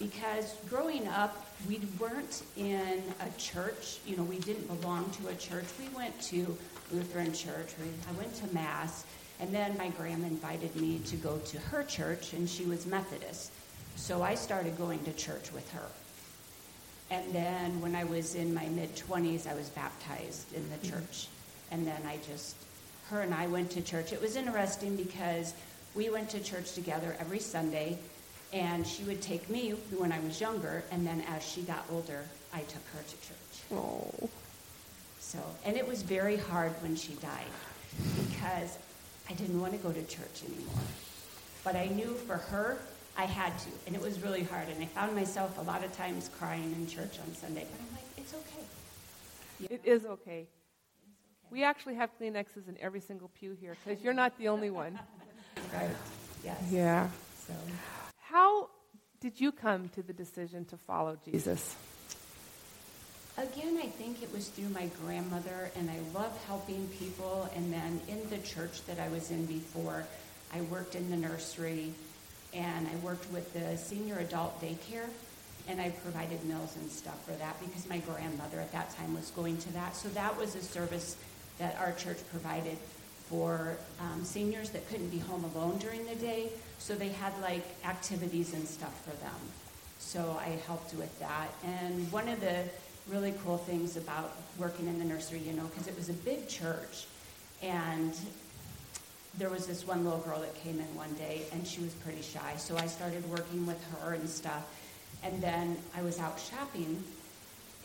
Because 0.00 0.56
growing 0.68 1.06
up, 1.06 1.46
we 1.68 1.80
weren't 2.00 2.42
in 2.56 3.00
a 3.20 3.30
church. 3.38 3.98
You 4.04 4.16
know, 4.16 4.24
we 4.24 4.38
didn't 4.40 4.66
belong 4.80 5.08
to 5.22 5.28
a 5.28 5.34
church. 5.36 5.64
We 5.78 5.88
went 5.96 6.20
to 6.22 6.56
Lutheran 6.90 7.32
church. 7.32 7.68
We, 7.80 7.86
I 8.08 8.12
went 8.18 8.34
to 8.36 8.52
Mass. 8.52 9.04
And 9.40 9.54
then 9.54 9.76
my 9.76 9.88
grandma 9.90 10.26
invited 10.26 10.74
me 10.76 11.00
to 11.06 11.16
go 11.16 11.38
to 11.38 11.58
her 11.58 11.82
church, 11.82 12.32
and 12.32 12.48
she 12.48 12.64
was 12.64 12.86
Methodist. 12.86 13.52
So 13.96 14.22
I 14.22 14.34
started 14.34 14.78
going 14.78 15.02
to 15.04 15.12
church 15.12 15.52
with 15.52 15.70
her. 15.72 15.86
And 17.10 17.32
then 17.32 17.80
when 17.80 17.94
I 17.94 18.04
was 18.04 18.34
in 18.34 18.54
my 18.54 18.66
mid 18.66 18.94
20s, 18.96 19.46
I 19.46 19.54
was 19.54 19.68
baptized 19.70 20.52
in 20.54 20.68
the 20.70 20.76
mm-hmm. 20.76 20.94
church. 20.96 21.28
And 21.70 21.86
then 21.86 22.00
I 22.06 22.18
just, 22.28 22.56
her 23.10 23.20
and 23.20 23.34
I 23.34 23.46
went 23.46 23.70
to 23.72 23.82
church. 23.82 24.12
It 24.12 24.20
was 24.20 24.36
interesting 24.36 24.96
because 24.96 25.54
we 25.94 26.10
went 26.10 26.30
to 26.30 26.40
church 26.40 26.72
together 26.72 27.16
every 27.20 27.38
Sunday, 27.38 27.98
and 28.52 28.86
she 28.86 29.02
would 29.04 29.20
take 29.20 29.48
me 29.50 29.70
when 29.96 30.12
I 30.12 30.20
was 30.20 30.40
younger, 30.40 30.84
and 30.90 31.06
then 31.06 31.22
as 31.28 31.44
she 31.44 31.62
got 31.62 31.84
older, 31.90 32.24
I 32.52 32.60
took 32.60 32.86
her 32.94 33.02
to 33.02 33.16
church. 33.16 33.72
Oh. 33.72 34.28
So, 35.20 35.38
and 35.64 35.76
it 35.76 35.86
was 35.86 36.02
very 36.02 36.36
hard 36.36 36.72
when 36.82 36.94
she 36.96 37.14
died 37.14 37.46
because 38.28 38.78
I 39.28 39.32
didn't 39.32 39.60
want 39.60 39.72
to 39.72 39.78
go 39.78 39.92
to 39.92 40.02
church 40.04 40.42
anymore. 40.46 40.84
But 41.64 41.76
I 41.76 41.86
knew 41.86 42.14
for 42.26 42.36
her, 42.36 42.78
I 43.16 43.24
had 43.24 43.56
to, 43.60 43.68
and 43.86 43.94
it 43.94 44.02
was 44.02 44.20
really 44.20 44.42
hard. 44.42 44.68
And 44.68 44.82
I 44.82 44.86
found 44.86 45.14
myself 45.14 45.56
a 45.58 45.62
lot 45.62 45.84
of 45.84 45.96
times 45.96 46.30
crying 46.38 46.72
in 46.72 46.86
church 46.86 47.18
on 47.26 47.34
Sunday, 47.34 47.66
but 47.70 47.80
I'm 47.80 47.92
like, 47.94 48.04
it's 48.18 48.34
okay. 48.34 49.74
It 49.74 49.80
is 49.84 50.04
okay. 50.04 50.46
We 51.50 51.62
actually 51.62 51.94
have 51.94 52.10
Kleenexes 52.20 52.68
in 52.68 52.76
every 52.80 53.00
single 53.00 53.30
pew 53.38 53.56
here 53.60 53.76
because 53.84 54.02
you're 54.02 54.14
not 54.14 54.36
the 54.38 54.48
only 54.48 54.70
one. 54.70 54.98
Right. 55.72 55.90
Yes. 56.44 56.60
Yeah. 56.70 57.08
So, 57.46 57.54
How 58.20 58.68
did 59.20 59.40
you 59.40 59.52
come 59.52 59.88
to 59.90 60.02
the 60.02 60.12
decision 60.12 60.64
to 60.66 60.76
follow 60.76 61.16
Jesus? 61.24 61.76
Again, 63.36 63.78
I 63.78 63.86
think 63.86 64.22
it 64.22 64.32
was 64.32 64.48
through 64.48 64.68
my 64.68 64.88
grandmother, 65.02 65.70
and 65.76 65.90
I 65.90 65.98
love 66.18 66.36
helping 66.46 66.86
people. 66.98 67.48
And 67.54 67.72
then 67.72 68.00
in 68.08 68.28
the 68.30 68.38
church 68.38 68.84
that 68.86 68.98
I 68.98 69.08
was 69.08 69.30
in 69.30 69.46
before, 69.46 70.04
I 70.52 70.60
worked 70.62 70.94
in 70.94 71.10
the 71.10 71.16
nursery, 71.16 71.92
and 72.52 72.86
I 72.86 72.96
worked 73.04 73.30
with 73.32 73.52
the 73.52 73.76
senior 73.76 74.18
adult 74.18 74.60
daycare, 74.60 75.08
and 75.68 75.80
I 75.80 75.90
provided 75.90 76.44
meals 76.44 76.76
and 76.76 76.90
stuff 76.90 77.24
for 77.24 77.32
that 77.32 77.58
because 77.60 77.88
my 77.88 77.98
grandmother 77.98 78.60
at 78.60 78.70
that 78.72 78.94
time 78.96 79.14
was 79.14 79.30
going 79.30 79.56
to 79.58 79.72
that. 79.72 79.96
So 79.96 80.08
that 80.10 80.36
was 80.38 80.54
a 80.54 80.62
service 80.62 81.16
that 81.58 81.76
our 81.80 81.92
church 81.92 82.18
provided 82.30 82.76
for 83.28 83.76
um, 84.00 84.22
seniors 84.24 84.70
that 84.70 84.86
couldn't 84.90 85.08
be 85.08 85.18
home 85.18 85.44
alone 85.54 85.78
during 85.78 86.04
the 86.04 86.14
day. 86.16 86.50
So 86.78 86.94
they 86.94 87.08
had 87.08 87.32
like 87.40 87.64
activities 87.84 88.52
and 88.52 88.68
stuff 88.68 89.02
for 89.04 89.16
them. 89.22 89.34
So 89.98 90.38
I 90.38 90.58
helped 90.66 90.94
with 90.94 91.18
that. 91.20 91.48
And 91.64 92.12
one 92.12 92.28
of 92.28 92.40
the 92.40 92.64
really 93.08 93.34
cool 93.44 93.58
things 93.58 93.96
about 93.96 94.36
working 94.58 94.86
in 94.86 94.98
the 94.98 95.04
nursery, 95.04 95.40
you 95.40 95.52
know, 95.52 95.64
because 95.64 95.86
it 95.86 95.96
was 95.96 96.08
a 96.08 96.14
big 96.14 96.48
church, 96.48 97.06
and 97.62 98.14
there 99.38 99.50
was 99.50 99.66
this 99.66 99.86
one 99.86 100.04
little 100.04 100.20
girl 100.20 100.40
that 100.40 100.54
came 100.56 100.78
in 100.78 100.94
one 100.94 101.12
day, 101.14 101.42
and 101.52 101.66
she 101.66 101.80
was 101.80 101.92
pretty 101.94 102.22
shy. 102.22 102.54
So 102.56 102.76
I 102.76 102.86
started 102.86 103.28
working 103.28 103.66
with 103.66 103.82
her 103.94 104.14
and 104.14 104.28
stuff. 104.28 104.64
And 105.22 105.42
then 105.42 105.76
I 105.96 106.02
was 106.02 106.18
out 106.18 106.38
shopping, 106.38 107.02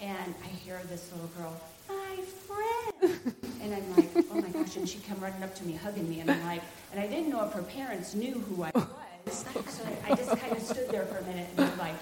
and 0.02 0.36
I 0.44 0.48
hear 0.48 0.80
this 0.90 1.12
little 1.12 1.30
girl, 1.38 1.60
my 1.88 2.24
friend. 2.48 3.20
and 3.62 3.74
I'm 3.74 3.96
like, 3.96 4.10
oh 4.32 4.36
my 4.36 4.50
gosh. 4.50 4.76
And 4.76 4.88
she'd 4.88 5.06
come 5.08 5.20
running 5.20 5.42
up 5.42 5.56
to 5.56 5.66
me, 5.66 5.74
hugging 5.74 6.10
me. 6.10 6.20
And 6.20 6.30
I'm 6.30 6.46
like, 6.46 6.62
and 6.92 7.00
I 7.00 7.08
didn't 7.08 7.30
know 7.30 7.46
if 7.46 7.54
her 7.54 7.64
parents 7.64 8.14
knew 8.14 8.34
who 8.34 8.64
I 8.64 8.72
oh. 8.76 8.88
was. 9.26 9.46
So 9.68 9.88
I 10.06 10.16
just 10.16 10.38
kind 10.38 10.56
of 10.56 10.62
stood 10.62 10.90
there 10.90 11.06
for 11.06 11.18
a 11.18 11.24
minute, 11.24 11.48
and 11.58 11.66
I'm 11.66 11.78
like, 11.78 11.96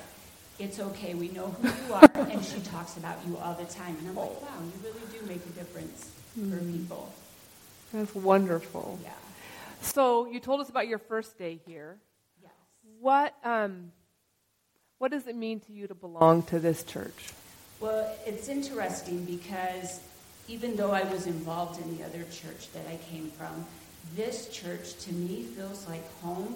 it's 0.59 0.79
okay, 0.79 1.13
we 1.13 1.29
know 1.29 1.47
who 1.47 1.67
you 1.67 1.93
are. 1.93 2.09
And 2.31 2.43
she 2.43 2.59
talks 2.61 2.97
about 2.97 3.17
you 3.27 3.37
all 3.37 3.53
the 3.53 3.65
time. 3.65 3.95
And 3.99 4.09
I'm 4.09 4.15
like, 4.15 4.41
wow, 4.41 4.47
you 4.61 4.89
really 4.89 5.05
do 5.11 5.25
make 5.27 5.45
a 5.45 5.49
difference 5.49 6.11
for 6.33 6.57
people. 6.57 7.13
That's 7.93 8.13
wonderful. 8.13 8.99
Yeah. 9.03 9.11
So 9.81 10.25
you 10.27 10.39
told 10.39 10.61
us 10.61 10.69
about 10.69 10.87
your 10.87 10.97
first 10.97 11.37
day 11.37 11.59
here. 11.65 11.97
Yes. 12.41 12.51
What 12.99 13.35
um, 13.43 13.91
what 14.97 15.11
does 15.11 15.27
it 15.27 15.35
mean 15.35 15.59
to 15.61 15.71
you 15.71 15.87
to 15.87 15.95
belong 15.95 16.43
to 16.43 16.59
this 16.59 16.83
church? 16.83 17.33
Well, 17.79 18.11
it's 18.25 18.49
interesting 18.49 19.25
because 19.25 19.99
even 20.47 20.75
though 20.75 20.91
I 20.91 21.03
was 21.03 21.27
involved 21.27 21.79
in 21.81 21.97
the 21.97 22.03
other 22.03 22.23
church 22.23 22.71
that 22.73 22.87
I 22.89 22.97
came 23.11 23.29
from, 23.31 23.65
this 24.15 24.49
church 24.49 24.95
to 25.05 25.13
me 25.13 25.43
feels 25.43 25.87
like 25.87 26.03
home. 26.21 26.55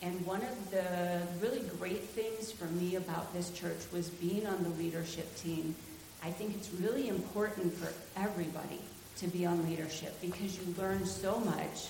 And 0.00 0.24
one 0.24 0.42
of 0.42 0.70
the 0.70 1.20
really 1.40 1.62
great 1.78 2.04
things 2.04 2.52
for 2.52 2.66
me 2.66 2.96
about 2.96 3.32
this 3.32 3.50
church 3.50 3.78
was 3.92 4.08
being 4.08 4.46
on 4.46 4.62
the 4.62 4.70
leadership 4.70 5.34
team. 5.36 5.74
I 6.22 6.30
think 6.30 6.54
it's 6.54 6.70
really 6.80 7.08
important 7.08 7.74
for 7.74 7.92
everybody 8.16 8.80
to 9.16 9.26
be 9.26 9.44
on 9.44 9.68
leadership 9.68 10.20
because 10.20 10.56
you 10.56 10.74
learn 10.78 11.04
so 11.04 11.40
much 11.40 11.88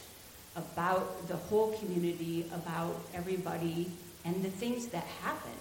about 0.57 1.29
the 1.29 1.37
whole 1.37 1.73
community, 1.73 2.51
about 2.55 2.99
everybody, 3.15 3.91
and 4.25 4.43
the 4.43 4.51
things 4.51 4.87
that 4.89 5.05
happen 5.23 5.53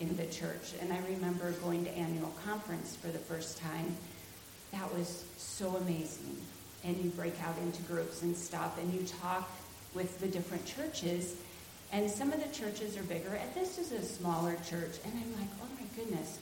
in 0.00 0.14
the 0.16 0.26
church. 0.26 0.74
And 0.80 0.92
I 0.92 0.98
remember 1.08 1.50
going 1.52 1.84
to 1.84 1.90
annual 1.96 2.32
conference 2.44 2.94
for 2.96 3.08
the 3.08 3.18
first 3.18 3.58
time. 3.58 3.96
That 4.72 4.92
was 4.94 5.24
so 5.38 5.76
amazing. 5.76 6.36
And 6.84 6.96
you 6.98 7.10
break 7.10 7.42
out 7.42 7.56
into 7.58 7.82
groups 7.82 8.22
and 8.22 8.36
stuff, 8.36 8.78
and 8.78 8.92
you 8.92 9.04
talk 9.22 9.50
with 9.94 10.20
the 10.20 10.28
different 10.28 10.64
churches. 10.66 11.36
And 11.92 12.10
some 12.10 12.32
of 12.32 12.42
the 12.42 12.52
churches 12.54 12.96
are 12.96 13.02
bigger, 13.04 13.34
and 13.34 13.54
this 13.54 13.78
is 13.78 13.92
a 13.92 14.02
smaller 14.02 14.56
church. 14.68 14.98
And 15.04 15.12
I'm 15.14 15.32
like, 15.40 15.50
oh 15.62 15.68
my 15.80 15.86
goodness, 15.96 16.38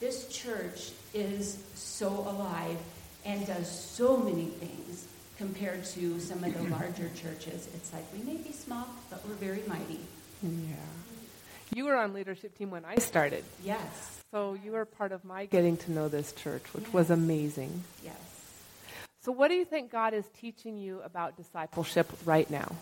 this 0.00 0.28
church 0.28 0.92
is 1.12 1.62
so 1.74 2.08
alive 2.08 2.78
and 3.24 3.46
does 3.46 3.68
so 3.68 4.16
many 4.16 4.46
things 4.46 5.06
compared 5.36 5.84
to 5.84 6.20
some 6.20 6.42
of 6.44 6.54
the 6.54 6.62
larger 6.76 7.10
churches. 7.14 7.68
It's 7.74 7.92
like 7.92 8.04
we 8.12 8.22
may 8.22 8.36
be 8.36 8.52
small, 8.52 8.86
but 9.10 9.26
we're 9.26 9.34
very 9.34 9.62
mighty. 9.66 10.00
Yeah. 10.42 10.76
You 11.74 11.86
were 11.86 11.96
on 11.96 12.12
leadership 12.12 12.56
team 12.56 12.70
when 12.70 12.84
I 12.84 12.96
started. 12.96 13.44
Yes. 13.64 14.22
So 14.30 14.56
you 14.64 14.72
were 14.72 14.84
part 14.84 15.12
of 15.12 15.24
my 15.24 15.46
getting 15.46 15.76
to 15.78 15.92
know 15.92 16.08
this 16.08 16.32
church, 16.32 16.62
which 16.72 16.92
was 16.92 17.10
amazing. 17.10 17.82
Yes. 18.02 18.14
So, 19.22 19.32
what 19.32 19.48
do 19.48 19.54
you 19.54 19.64
think 19.64 19.90
God 19.90 20.12
is 20.12 20.24
teaching 20.38 20.76
you 20.76 21.00
about 21.00 21.36
discipleship 21.36 22.12
right 22.26 22.48
now? 22.50 22.72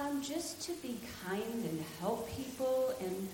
Um, 0.00 0.22
just 0.22 0.62
to 0.62 0.72
be 0.74 0.98
kind 1.26 1.42
and 1.42 1.84
help 2.00 2.30
people, 2.30 2.94
and 3.00 3.28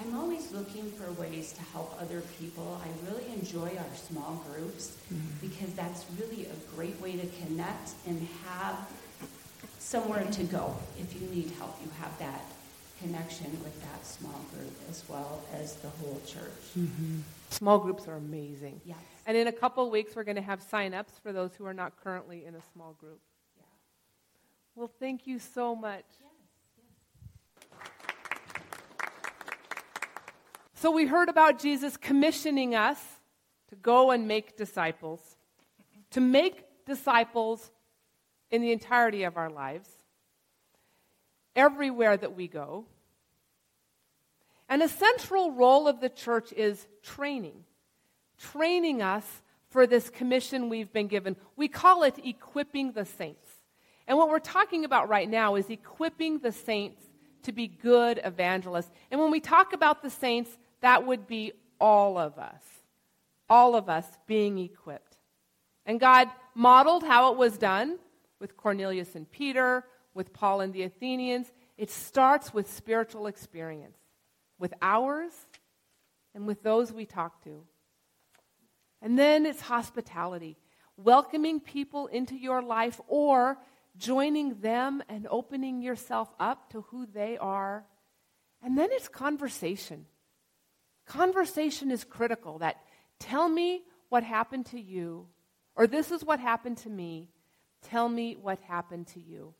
I'm 0.00 0.16
always 0.16 0.52
looking 0.52 0.90
for 0.92 1.10
ways 1.20 1.52
to 1.52 1.62
help 1.72 2.00
other 2.00 2.22
people. 2.38 2.80
I 2.82 3.10
really 3.10 3.30
enjoy 3.34 3.76
our 3.76 3.94
small 3.94 4.42
groups 4.50 4.96
because 5.40 5.72
that's 5.74 6.06
really 6.18 6.46
a 6.46 6.76
great 6.76 6.98
way 7.00 7.12
to 7.16 7.26
connect 7.44 7.90
and 8.06 8.26
have 8.46 8.88
somewhere 9.78 10.24
to 10.24 10.44
go. 10.44 10.74
If 10.98 11.20
you 11.20 11.28
need 11.28 11.50
help, 11.58 11.76
you 11.82 11.90
have 12.00 12.16
that 12.20 12.42
connection 13.02 13.50
with 13.62 13.78
that 13.82 14.06
small 14.06 14.40
group 14.54 14.74
as 14.88 15.04
well 15.08 15.42
as 15.52 15.74
the 15.76 15.88
whole 15.88 16.20
church. 16.26 16.88
Small 17.50 17.78
groups 17.78 18.08
are 18.08 18.14
amazing. 18.14 18.80
Yes. 18.84 18.98
And 19.26 19.36
in 19.36 19.46
a 19.46 19.52
couple 19.52 19.84
of 19.84 19.92
weeks, 19.92 20.16
we're 20.16 20.24
going 20.24 20.36
to 20.36 20.42
have 20.42 20.62
sign 20.62 20.94
ups 20.94 21.12
for 21.22 21.32
those 21.32 21.54
who 21.54 21.66
are 21.66 21.74
not 21.74 21.92
currently 22.02 22.46
in 22.46 22.54
a 22.54 22.62
small 22.72 22.94
group. 22.94 23.20
Well, 24.78 24.92
thank 25.00 25.26
you 25.26 25.40
so 25.40 25.74
much. 25.74 26.04
So, 30.74 30.92
we 30.92 31.04
heard 31.04 31.28
about 31.28 31.58
Jesus 31.58 31.96
commissioning 31.96 32.76
us 32.76 33.00
to 33.70 33.74
go 33.74 34.12
and 34.12 34.28
make 34.28 34.56
disciples, 34.56 35.20
to 36.12 36.20
make 36.20 36.62
disciples 36.86 37.72
in 38.52 38.62
the 38.62 38.70
entirety 38.70 39.24
of 39.24 39.36
our 39.36 39.50
lives, 39.50 39.88
everywhere 41.56 42.16
that 42.16 42.36
we 42.36 42.46
go. 42.46 42.84
And 44.68 44.80
a 44.80 44.88
central 44.88 45.50
role 45.50 45.88
of 45.88 46.00
the 46.00 46.08
church 46.08 46.52
is 46.52 46.86
training, 47.02 47.64
training 48.38 49.02
us 49.02 49.24
for 49.70 49.88
this 49.88 50.08
commission 50.08 50.68
we've 50.68 50.92
been 50.92 51.08
given. 51.08 51.34
We 51.56 51.66
call 51.66 52.04
it 52.04 52.14
equipping 52.24 52.92
the 52.92 53.04
saints. 53.04 53.47
And 54.08 54.16
what 54.16 54.30
we're 54.30 54.38
talking 54.38 54.86
about 54.86 55.10
right 55.10 55.28
now 55.28 55.54
is 55.56 55.68
equipping 55.68 56.38
the 56.38 56.50
saints 56.50 57.04
to 57.42 57.52
be 57.52 57.68
good 57.68 58.20
evangelists. 58.24 58.90
And 59.10 59.20
when 59.20 59.30
we 59.30 59.38
talk 59.38 59.74
about 59.74 60.02
the 60.02 60.08
saints, 60.08 60.50
that 60.80 61.06
would 61.06 61.26
be 61.26 61.52
all 61.78 62.16
of 62.16 62.38
us, 62.38 62.62
all 63.50 63.76
of 63.76 63.90
us 63.90 64.06
being 64.26 64.58
equipped. 64.58 65.18
And 65.84 66.00
God 66.00 66.28
modeled 66.54 67.04
how 67.04 67.32
it 67.32 67.38
was 67.38 67.58
done 67.58 67.98
with 68.40 68.56
Cornelius 68.56 69.14
and 69.14 69.30
Peter, 69.30 69.84
with 70.14 70.32
Paul 70.32 70.62
and 70.62 70.72
the 70.72 70.84
Athenians. 70.84 71.52
It 71.76 71.90
starts 71.90 72.52
with 72.52 72.72
spiritual 72.72 73.26
experience, 73.26 73.98
with 74.58 74.72
ours 74.80 75.32
and 76.34 76.46
with 76.46 76.62
those 76.62 76.92
we 76.92 77.04
talk 77.04 77.44
to. 77.44 77.62
And 79.02 79.18
then 79.18 79.44
it's 79.44 79.60
hospitality, 79.60 80.56
welcoming 80.96 81.60
people 81.60 82.06
into 82.06 82.36
your 82.36 82.62
life 82.62 83.00
or 83.06 83.58
joining 83.98 84.60
them 84.60 85.02
and 85.08 85.26
opening 85.30 85.82
yourself 85.82 86.32
up 86.38 86.70
to 86.70 86.82
who 86.82 87.06
they 87.06 87.36
are. 87.36 87.84
And 88.62 88.78
then 88.78 88.88
it's 88.92 89.08
conversation. 89.08 90.06
Conversation 91.06 91.90
is 91.90 92.04
critical 92.04 92.58
that 92.58 92.76
tell 93.18 93.48
me 93.48 93.82
what 94.08 94.22
happened 94.22 94.66
to 94.66 94.80
you, 94.80 95.26
or 95.76 95.86
this 95.86 96.10
is 96.10 96.24
what 96.24 96.40
happened 96.40 96.78
to 96.78 96.90
me. 96.90 97.28
Tell 97.82 98.08
me 98.08 98.36
what 98.40 98.58
happened 98.60 99.08
to 99.08 99.20
you. 99.20 99.54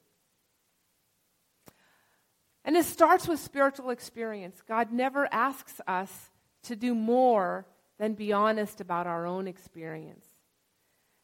And 2.64 2.76
it 2.76 2.84
starts 2.84 3.26
with 3.26 3.40
spiritual 3.40 3.90
experience. 3.90 4.60
God 4.66 4.92
never 4.92 5.28
asks 5.32 5.80
us 5.86 6.30
to 6.64 6.76
do 6.76 6.94
more 6.94 7.66
than 7.98 8.14
be 8.14 8.32
honest 8.32 8.80
about 8.80 9.06
our 9.06 9.26
own 9.26 9.48
experience. 9.48 10.26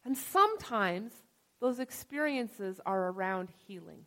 And 0.05 0.17
sometimes 0.17 1.13
those 1.61 1.79
experiences 1.79 2.81
are 2.85 3.09
around 3.09 3.49
healing. 3.67 4.05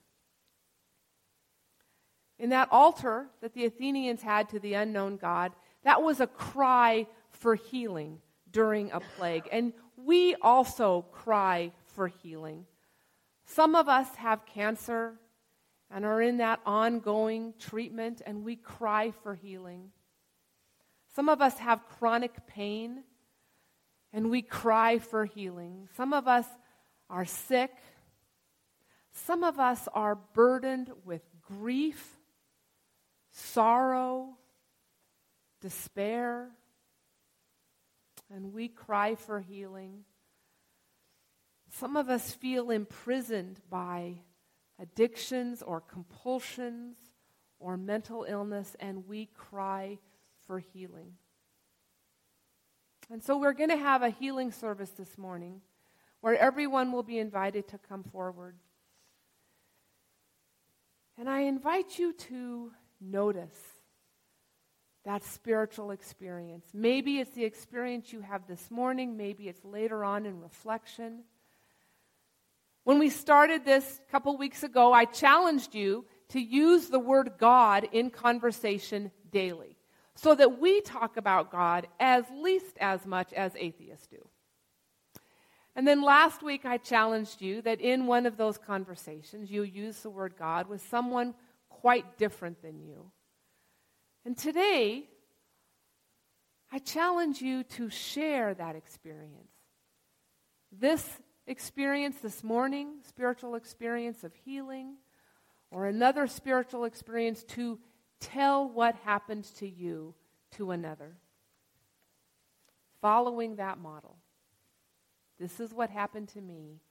In 2.39 2.49
that 2.49 2.69
altar 2.71 3.27
that 3.41 3.53
the 3.53 3.65
Athenians 3.65 4.21
had 4.21 4.49
to 4.49 4.59
the 4.59 4.75
unknown 4.75 5.17
God, 5.17 5.53
that 5.83 6.03
was 6.03 6.19
a 6.19 6.27
cry 6.27 7.07
for 7.31 7.55
healing 7.55 8.19
during 8.51 8.91
a 8.91 8.99
plague. 8.99 9.47
And 9.51 9.73
we 9.95 10.35
also 10.35 11.03
cry 11.11 11.71
for 11.85 12.07
healing. 12.07 12.65
Some 13.45 13.75
of 13.75 13.89
us 13.89 14.07
have 14.15 14.45
cancer 14.45 15.15
and 15.89 16.05
are 16.05 16.21
in 16.21 16.37
that 16.37 16.59
ongoing 16.65 17.53
treatment, 17.59 18.21
and 18.25 18.43
we 18.43 18.55
cry 18.55 19.11
for 19.23 19.35
healing. 19.35 19.91
Some 21.15 21.29
of 21.29 21.41
us 21.41 21.57
have 21.59 21.87
chronic 21.87 22.45
pain, 22.45 23.03
and 24.11 24.29
we 24.29 24.41
cry 24.41 24.99
for 24.99 25.25
healing. 25.25 25.87
Some 25.95 26.13
of 26.13 26.27
us 26.27 26.45
are 27.09 27.25
sick. 27.25 27.71
Some 29.11 29.43
of 29.43 29.59
us 29.59 29.87
are 29.93 30.15
burdened 30.15 30.91
with 31.03 31.21
grief, 31.41 32.17
sorrow, 33.31 34.37
despair, 35.61 36.49
and 38.33 38.53
we 38.53 38.67
cry 38.67 39.15
for 39.15 39.39
healing. 39.39 40.03
Some 41.71 41.95
of 41.95 42.09
us 42.09 42.31
feel 42.33 42.71
imprisoned 42.71 43.59
by 43.69 44.15
addictions 44.79 45.61
or 45.61 45.81
compulsions 45.81 46.97
or 47.59 47.77
mental 47.77 48.25
illness, 48.27 48.75
and 48.79 49.07
we 49.07 49.27
cry 49.27 49.97
for 50.45 50.59
healing. 50.59 51.13
And 53.09 53.23
so 53.23 53.37
we're 53.37 53.53
going 53.53 53.69
to 53.69 53.77
have 53.77 54.03
a 54.03 54.09
healing 54.09 54.51
service 54.51 54.91
this 54.91 55.17
morning 55.17 55.61
where 56.21 56.37
everyone 56.37 56.91
will 56.91 57.03
be 57.03 57.19
invited 57.19 57.67
to 57.69 57.77
come 57.77 58.03
forward. 58.03 58.55
And 61.17 61.29
I 61.29 61.41
invite 61.41 61.97
you 61.97 62.13
to 62.13 62.71
notice 63.01 63.57
that 65.05 65.23
spiritual 65.23 65.91
experience. 65.91 66.65
Maybe 66.73 67.19
it's 67.19 67.31
the 67.31 67.45
experience 67.45 68.11
you 68.11 68.21
have 68.21 68.45
this 68.45 68.69
morning, 68.69 69.15
maybe 69.15 69.47
it's 69.47 69.63
later 69.63 70.03
on 70.03 70.25
in 70.25 70.41
reflection. 70.41 71.23
When 72.83 72.99
we 72.99 73.09
started 73.09 73.65
this 73.65 73.99
a 74.07 74.11
couple 74.11 74.37
weeks 74.37 74.63
ago, 74.63 74.93
I 74.93 75.05
challenged 75.05 75.75
you 75.75 76.05
to 76.29 76.39
use 76.39 76.87
the 76.87 76.99
word 76.99 77.33
God 77.37 77.87
in 77.91 78.09
conversation 78.09 79.11
daily 79.31 79.77
so 80.15 80.35
that 80.35 80.59
we 80.59 80.81
talk 80.81 81.17
about 81.17 81.51
God 81.51 81.87
as 81.99 82.25
least 82.33 82.77
as 82.79 83.05
much 83.05 83.33
as 83.33 83.53
atheists 83.55 84.07
do. 84.07 84.27
And 85.77 85.87
then 85.87 86.01
last 86.01 86.41
week, 86.41 86.65
I 86.65 86.77
challenged 86.77 87.39
you 87.39 87.61
that 87.61 87.79
in 87.79 88.07
one 88.07 88.25
of 88.25 88.35
those 88.35 88.57
conversations, 88.57 89.51
you 89.51 89.61
use 89.61 89.99
the 89.99 90.09
word 90.09 90.33
God 90.37 90.67
with 90.67 90.81
someone 90.89 91.35
quite 91.69 92.17
different 92.17 92.63
than 92.63 92.79
you. 92.79 93.11
And 94.25 94.35
today, 94.35 95.03
I 96.71 96.79
challenge 96.79 97.43
you 97.43 97.63
to 97.63 97.91
share 97.91 98.55
that 98.55 98.75
experience. 98.75 99.51
This 100.71 101.07
experience 101.45 102.17
this 102.23 102.43
morning, 102.43 102.95
spiritual 103.07 103.53
experience 103.53 104.23
of 104.23 104.33
healing, 104.33 104.95
or 105.69 105.85
another 105.85 106.25
spiritual 106.25 106.85
experience 106.85 107.43
to 107.49 107.77
tell 108.19 108.67
what 108.67 108.95
happened 109.05 109.43
to 109.57 109.69
you 109.69 110.15
to 110.53 110.71
another. 110.71 111.17
Following 112.99 113.57
that 113.57 113.77
model. 113.77 114.17
This 115.39 115.59
is 115.59 115.73
what 115.73 115.89
happened 115.89 116.29
to 116.29 116.41
me. 116.41 116.81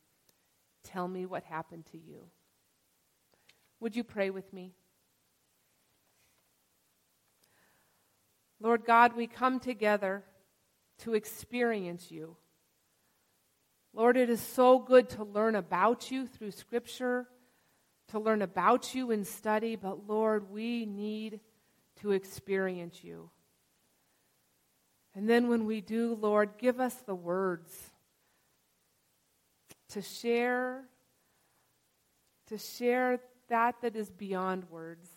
Tell 0.85 1.09
me 1.09 1.27
what 1.27 1.45
happened 1.45 1.87
to 1.93 1.99
you. 1.99 2.27
Would 3.81 3.97
you 3.97 4.05
pray 4.05 4.31
with 4.31 4.53
me? 4.53 4.75
Lord 8.61 8.85
God, 8.85 9.17
we 9.17 9.27
come 9.27 9.61
together 9.61 10.25
to 10.99 11.15
experience 11.15 12.11
you. 12.11 12.37
Lord, 13.93 14.17
it 14.17 14.31
is 14.31 14.41
so 14.41 14.79
good 14.79 15.09
to 15.11 15.25
learn 15.25 15.55
about 15.55 16.11
you 16.11 16.27
through 16.27 16.53
Scripture, 16.53 17.27
to 18.09 18.19
learn 18.19 18.43
about 18.43 18.95
you 18.95 19.11
in 19.11 19.25
study, 19.25 19.77
but 19.77 20.07
Lord, 20.07 20.51
we 20.51 20.87
need 20.87 21.41
to 21.97 22.13
experience 22.13 23.03
you. 23.03 23.31
And 25.15 25.29
then 25.29 25.49
when 25.49 25.65
we 25.65 25.81
do, 25.81 26.15
Lord, 26.15 26.59
give 26.59 26.79
us 26.79 26.95
the 26.95 27.15
words 27.15 27.73
to 29.91 30.03
share 30.03 30.85
to 32.49 32.59
share 32.59 33.19
that 33.49 33.75
that 33.83 33.97
is 33.97 34.11
beyond 34.11 34.71
words. 34.71 35.09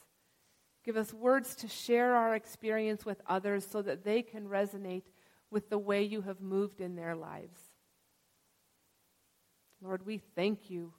Give 0.84 0.98
us 0.98 1.14
words 1.14 1.56
to 1.58 1.68
share 1.68 2.16
our 2.16 2.34
experience 2.36 3.06
with 3.06 3.22
others 3.28 3.68
so 3.70 3.82
that 3.84 4.04
they 4.04 4.24
can 4.24 4.48
resonate 4.48 5.04
with 5.52 5.70
the 5.70 5.78
way 5.78 6.04
you 6.04 6.22
have 6.22 6.42
moved 6.42 6.82
in 6.82 6.96
their 6.96 7.16
lives. 7.16 7.60
Lord, 9.82 10.06
we 10.06 10.18
thank 10.18 10.70
you 10.70 10.94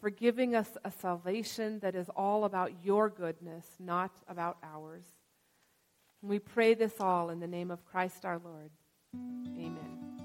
for 0.00 0.10
giving 0.10 0.54
us 0.54 0.76
a 0.84 0.90
salvation 0.90 1.78
that 1.80 1.94
is 1.94 2.08
all 2.14 2.44
about 2.44 2.84
your 2.84 3.08
goodness, 3.08 3.66
not 3.78 4.10
about 4.28 4.58
ours. 4.62 5.04
And 6.20 6.30
we 6.30 6.38
pray 6.38 6.74
this 6.74 7.00
all 7.00 7.30
in 7.30 7.40
the 7.40 7.46
name 7.46 7.70
of 7.70 7.84
Christ 7.84 8.24
our 8.24 8.38
Lord. 8.38 8.70
Amen. 9.14 10.15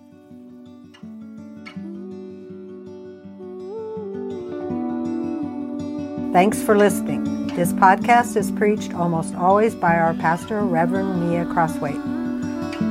Thanks 6.32 6.64
for 6.64 6.78
listening. 6.78 7.48
This 7.48 7.74
podcast 7.74 8.38
is 8.38 8.52
preached 8.52 8.94
almost 8.94 9.36
always 9.36 9.76
by 9.76 9.98
our 9.98 10.14
pastor, 10.14 10.62
Reverend 10.62 11.30
Mia 11.30 11.44
Crossway. 11.44 11.92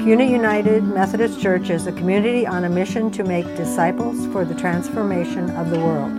CUNA 0.05 0.25
United 0.25 0.85
Methodist 0.85 1.41
Church 1.41 1.71
is 1.71 1.87
a 1.87 1.93
community 1.93 2.47
on 2.47 2.65
a 2.65 2.69
mission 2.69 3.11
to 3.13 3.25
make 3.25 3.47
disciples 3.57 4.27
for 4.27 4.45
the 4.45 4.55
transformation 4.55 5.49
of 5.57 5.71
the 5.71 5.79
world. 5.79 6.13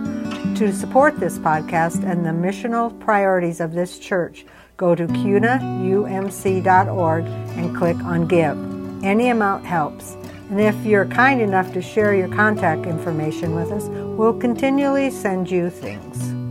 To 0.56 0.72
support 0.72 1.20
this 1.20 1.38
podcast 1.38 2.02
and 2.02 2.26
the 2.26 2.30
missional 2.30 2.98
priorities 2.98 3.60
of 3.60 3.72
this 3.72 4.00
church, 4.00 4.44
go 4.76 4.96
to 4.96 5.06
cunaumc.org 5.06 7.24
and 7.24 7.76
click 7.76 7.98
on 7.98 8.26
Give. 8.26 9.04
Any 9.04 9.28
amount 9.28 9.64
helps. 9.64 10.14
And 10.50 10.60
if 10.60 10.74
you're 10.84 11.06
kind 11.06 11.40
enough 11.40 11.72
to 11.74 11.82
share 11.82 12.16
your 12.16 12.34
contact 12.34 12.84
information 12.84 13.54
with 13.54 13.70
us, 13.70 13.84
we'll 13.86 14.36
continually 14.36 15.08
send 15.08 15.48
you 15.48 15.70
things. 15.70 16.41